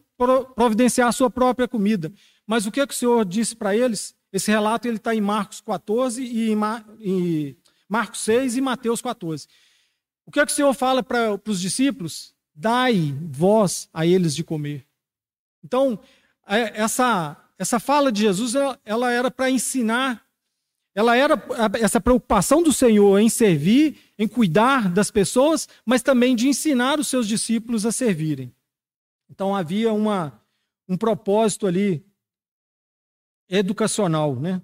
[0.55, 2.11] providenciar a sua própria comida.
[2.45, 4.13] Mas o que, é que o Senhor disse para eles?
[4.31, 6.85] Esse relato ele está em Marcos 14 e em, Mar...
[6.99, 7.57] em
[7.89, 9.47] Marcos 6 e Mateus 14.
[10.25, 12.35] O que, é que o Senhor fala para os discípulos?
[12.53, 14.85] Dai vós a eles de comer.
[15.63, 15.99] Então,
[16.47, 20.23] é, essa, essa fala de Jesus, ela, ela era para ensinar
[20.93, 21.41] ela era
[21.79, 27.07] essa preocupação do Senhor em servir, em cuidar das pessoas, mas também de ensinar os
[27.07, 28.53] seus discípulos a servirem.
[29.27, 30.39] Então havia uma,
[30.87, 32.05] um propósito ali
[33.49, 34.61] educacional, né?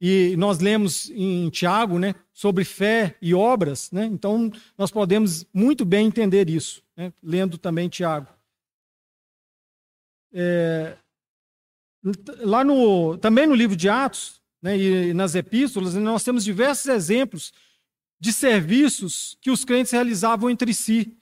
[0.00, 4.06] E nós lemos em Tiago, né, sobre fé e obras, né?
[4.06, 7.12] Então nós podemos muito bem entender isso, né?
[7.22, 8.28] lendo também Tiago.
[10.32, 10.96] É,
[12.38, 17.52] lá no também no livro de Atos né, e nas epístolas, nós temos diversos exemplos
[18.20, 21.16] de serviços que os crentes realizavam entre si.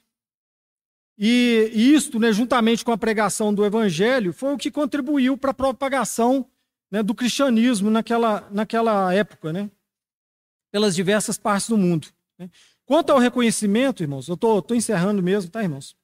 [1.17, 5.53] E isto, né, juntamente com a pregação do evangelho, foi o que contribuiu para a
[5.53, 6.49] propagação
[6.91, 9.69] né, do cristianismo naquela, naquela época, né,
[10.71, 12.07] pelas diversas partes do mundo.
[12.37, 12.49] Né.
[12.85, 15.95] Quanto ao reconhecimento, irmãos, eu estou encerrando mesmo, tá, irmãos?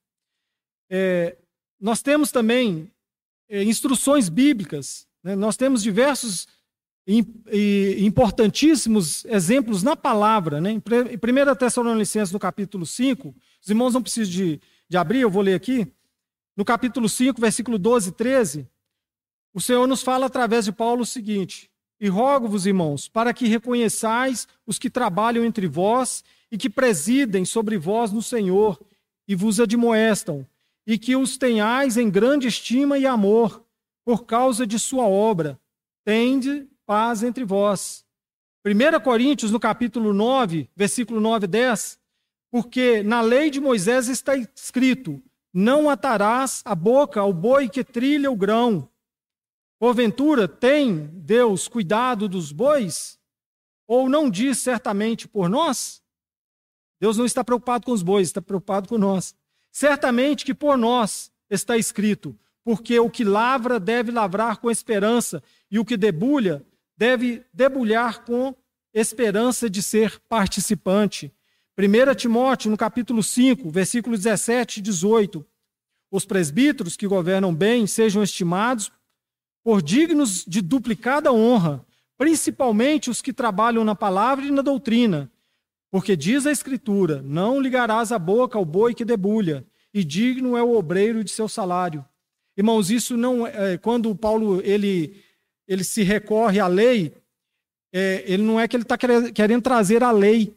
[0.90, 1.38] É,
[1.80, 2.92] nós temos também
[3.50, 6.48] é, instruções bíblicas, né, nós temos diversos
[7.08, 10.60] importantíssimos exemplos na palavra.
[10.60, 10.72] Né?
[10.72, 10.82] Em 1
[11.56, 15.88] Tessalonicenses, no capítulo 5, os irmãos não precisam de, de abrir, eu vou ler aqui.
[16.58, 18.68] No capítulo 5, versículo 12 e 13,
[19.54, 24.48] o Senhor nos fala através de Paulo o seguinte: E rogo-vos, irmãos, para que reconheçais
[24.66, 28.80] os que trabalham entre vós e que presidem sobre vós no Senhor
[29.28, 30.46] e vos admoestam,
[30.88, 33.64] e que os tenhais em grande estima e amor,
[34.04, 35.60] por causa de sua obra.
[36.04, 38.06] Tende paz entre vós.
[38.66, 42.00] 1 Coríntios, no capítulo 9, versículo 9 e 10,
[42.52, 45.22] porque na lei de Moisés está escrito:
[45.54, 48.90] Não atarás a boca ao boi que trilha o grão.
[49.78, 53.20] Porventura, tem Deus cuidado dos bois?
[53.88, 56.02] Ou não diz certamente por nós?
[57.00, 59.36] Deus não está preocupado com os bois, está preocupado com nós.
[59.72, 65.78] Certamente que por nós está escrito: porque o que lavra deve lavrar com esperança, e
[65.78, 66.66] o que debulha
[66.98, 68.56] deve debulhar com
[68.94, 71.32] esperança de ser participante.
[71.78, 75.46] 1 Timóteo, no capítulo 5, versículos 17 e 18.
[76.10, 78.92] Os presbíteros que governam bem sejam estimados
[79.64, 81.86] por dignos de duplicada honra,
[82.18, 85.30] principalmente os que trabalham na palavra e na doutrina.
[85.92, 90.64] Porque diz a Escritura: Não ligarás a boca ao boi que debulha, e digno é
[90.64, 92.06] o obreiro de seu salário.
[92.58, 95.22] Irmãos, isso não é, quando Paulo ele,
[95.68, 97.16] ele se recorre à lei,
[97.94, 100.56] é, ele não é que ele está querendo trazer a lei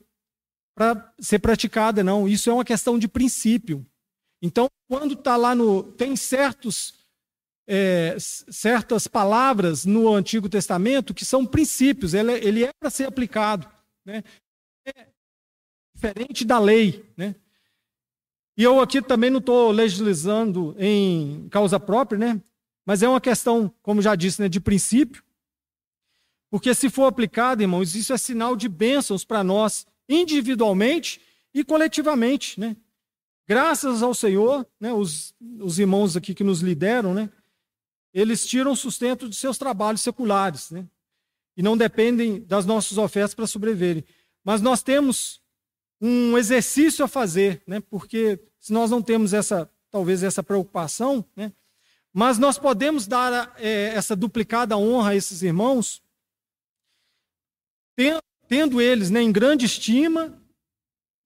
[0.75, 2.29] para ser praticada, não.
[2.29, 3.87] Isso é uma questão de princípio.
[4.41, 5.83] Então, quando está lá no.
[5.83, 6.95] Tem certos,
[7.67, 13.69] é, certas palavras no Antigo Testamento que são princípios, ele, ele é para ser aplicado.
[14.05, 14.23] Né?
[14.87, 15.07] É
[15.95, 17.05] diferente da lei.
[17.17, 17.35] Né?
[18.57, 22.43] E eu aqui também não estou legislando em causa própria, né?
[22.89, 25.23] Mas é uma questão, como já disse, né, de princípio.
[26.51, 31.21] Porque se for aplicado, irmãos, isso é sinal de bênçãos para nós, individualmente
[31.53, 32.59] e coletivamente.
[32.59, 32.75] Né?
[33.47, 37.29] Graças ao Senhor, né, os, os irmãos aqui que nos lideram, né,
[38.11, 40.89] eles tiram sustento de seus trabalhos seculares, né,
[41.59, 44.03] e não dependem das nossas ofertas para sobreviverem.
[44.43, 45.43] Mas nós temos
[46.01, 51.53] um exercício a fazer, né, porque se nós não temos essa, talvez essa preocupação, né,
[52.19, 56.03] mas nós podemos dar é, essa duplicada honra a esses irmãos,
[57.95, 60.37] tendo, tendo eles né, em grande estima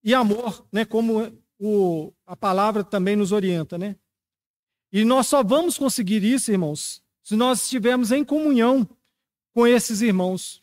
[0.04, 3.78] e amor, né, como o, a palavra também nos orienta.
[3.78, 3.96] Né?
[4.92, 8.86] E nós só vamos conseguir isso, irmãos, se nós estivermos em comunhão
[9.54, 10.62] com esses irmãos,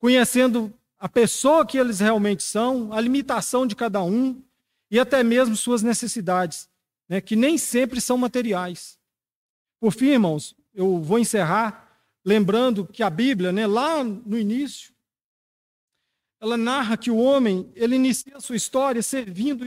[0.00, 4.42] conhecendo a pessoa que eles realmente são, a limitação de cada um
[4.90, 6.68] e até mesmo suas necessidades,
[7.08, 8.98] né, que nem sempre são materiais.
[9.80, 11.88] Por fim, irmãos, eu vou encerrar
[12.24, 14.94] lembrando que a Bíblia, né, lá no início,
[16.38, 19.66] ela narra que o homem, ele inicia a sua história servindo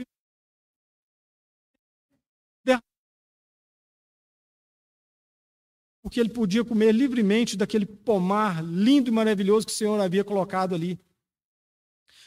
[6.04, 10.74] porque ele podia comer livremente daquele pomar lindo e maravilhoso que o Senhor havia colocado
[10.74, 11.00] ali.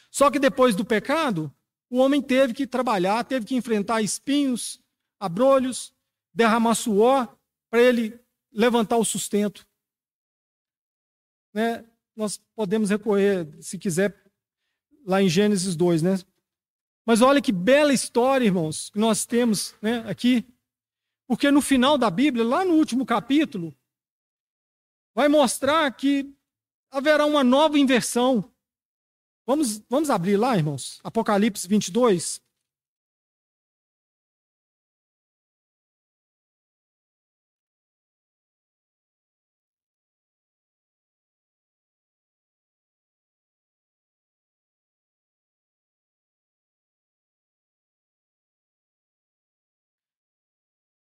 [0.10, 1.54] Só que depois do pecado,
[1.88, 4.82] o homem teve que trabalhar, teve que enfrentar espinhos,
[5.20, 5.94] abrolhos,
[6.34, 7.37] derramar suor
[7.70, 8.20] para ele
[8.51, 9.68] levantar o sustento.
[11.53, 11.86] Né?
[12.15, 14.15] Nós podemos recorrer, se quiser,
[15.05, 16.15] lá em Gênesis 2, né?
[17.05, 20.45] Mas olha que bela história, irmãos, que nós temos né, aqui.
[21.26, 23.74] Porque no final da Bíblia, lá no último capítulo,
[25.15, 26.30] vai mostrar que
[26.91, 28.51] haverá uma nova inversão.
[29.45, 30.99] Vamos, vamos abrir lá, irmãos?
[31.03, 32.41] Apocalipse 22.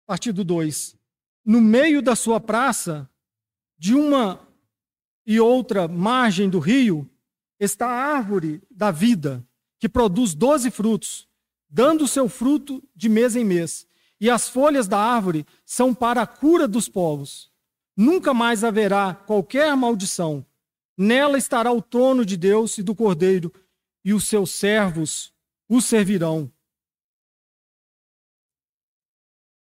[0.09, 0.97] A partir do 2.
[1.45, 3.07] No meio da sua praça,
[3.79, 4.41] de uma
[5.27, 7.07] e outra margem do rio,
[7.61, 9.47] está a árvore da vida,
[9.79, 11.29] que produz doze frutos,
[11.69, 13.87] dando seu fruto de mês em mês.
[14.19, 17.53] E as folhas da árvore são para a cura dos povos.
[17.95, 20.43] Nunca mais haverá qualquer maldição.
[20.97, 23.53] Nela estará o trono de Deus e do Cordeiro,
[24.03, 25.35] e os seus servos
[25.69, 26.51] o servirão.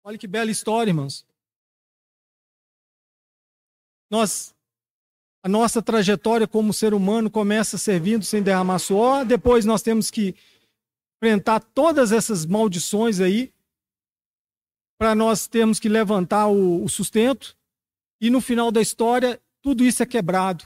[0.07, 1.27] Olha que bela história, irmãos.
[4.09, 4.55] Nós
[5.43, 10.37] a nossa trajetória como ser humano começa servindo sem derramar suor, depois nós temos que
[11.17, 13.53] enfrentar todas essas maldições aí,
[14.97, 17.57] para nós termos que levantar o, o sustento,
[18.21, 20.65] e no final da história, tudo isso é quebrado.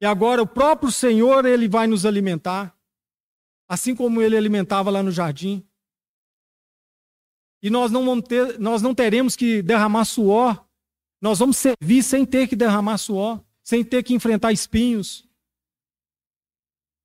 [0.00, 2.76] E agora o próprio Senhor, ele vai nos alimentar,
[3.68, 5.64] assim como ele alimentava lá no jardim.
[7.62, 10.66] E nós não, vamos ter, nós não teremos que derramar suor,
[11.20, 15.24] nós vamos servir sem ter que derramar suor sem ter que enfrentar espinhos.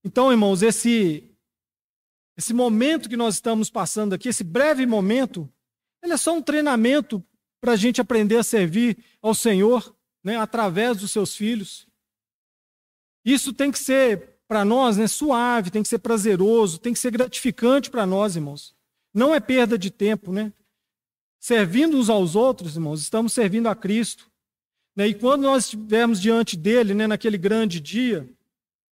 [0.04, 1.24] Então, irmãos, esse
[2.38, 5.52] esse momento que nós estamos passando aqui, esse breve momento,
[6.04, 7.24] ele é só um treinamento
[7.60, 11.88] para a gente aprender a servir ao Senhor, né, através dos seus filhos.
[13.26, 17.10] Isso tem que ser para nós, né, suave, tem que ser prazeroso, tem que ser
[17.10, 18.77] gratificante para nós, irmãos.
[19.18, 20.54] Não é perda de tempo, né?
[21.40, 24.30] Servindo uns aos outros, irmãos, estamos servindo a Cristo.
[24.96, 25.08] Né?
[25.08, 28.30] E quando nós estivermos diante dele, né, naquele grande dia,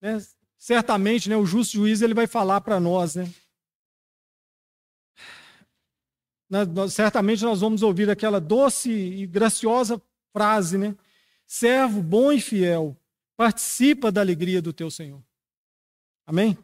[0.01, 0.19] né,
[0.57, 3.13] certamente né, o justo juiz ele vai falar para nós.
[3.13, 3.31] Né?
[6.89, 10.01] Certamente nós vamos ouvir aquela doce e graciosa
[10.33, 10.95] frase, né?
[11.45, 12.97] Servo bom e fiel,
[13.37, 15.21] participa da alegria do teu Senhor.
[16.25, 16.57] Amém?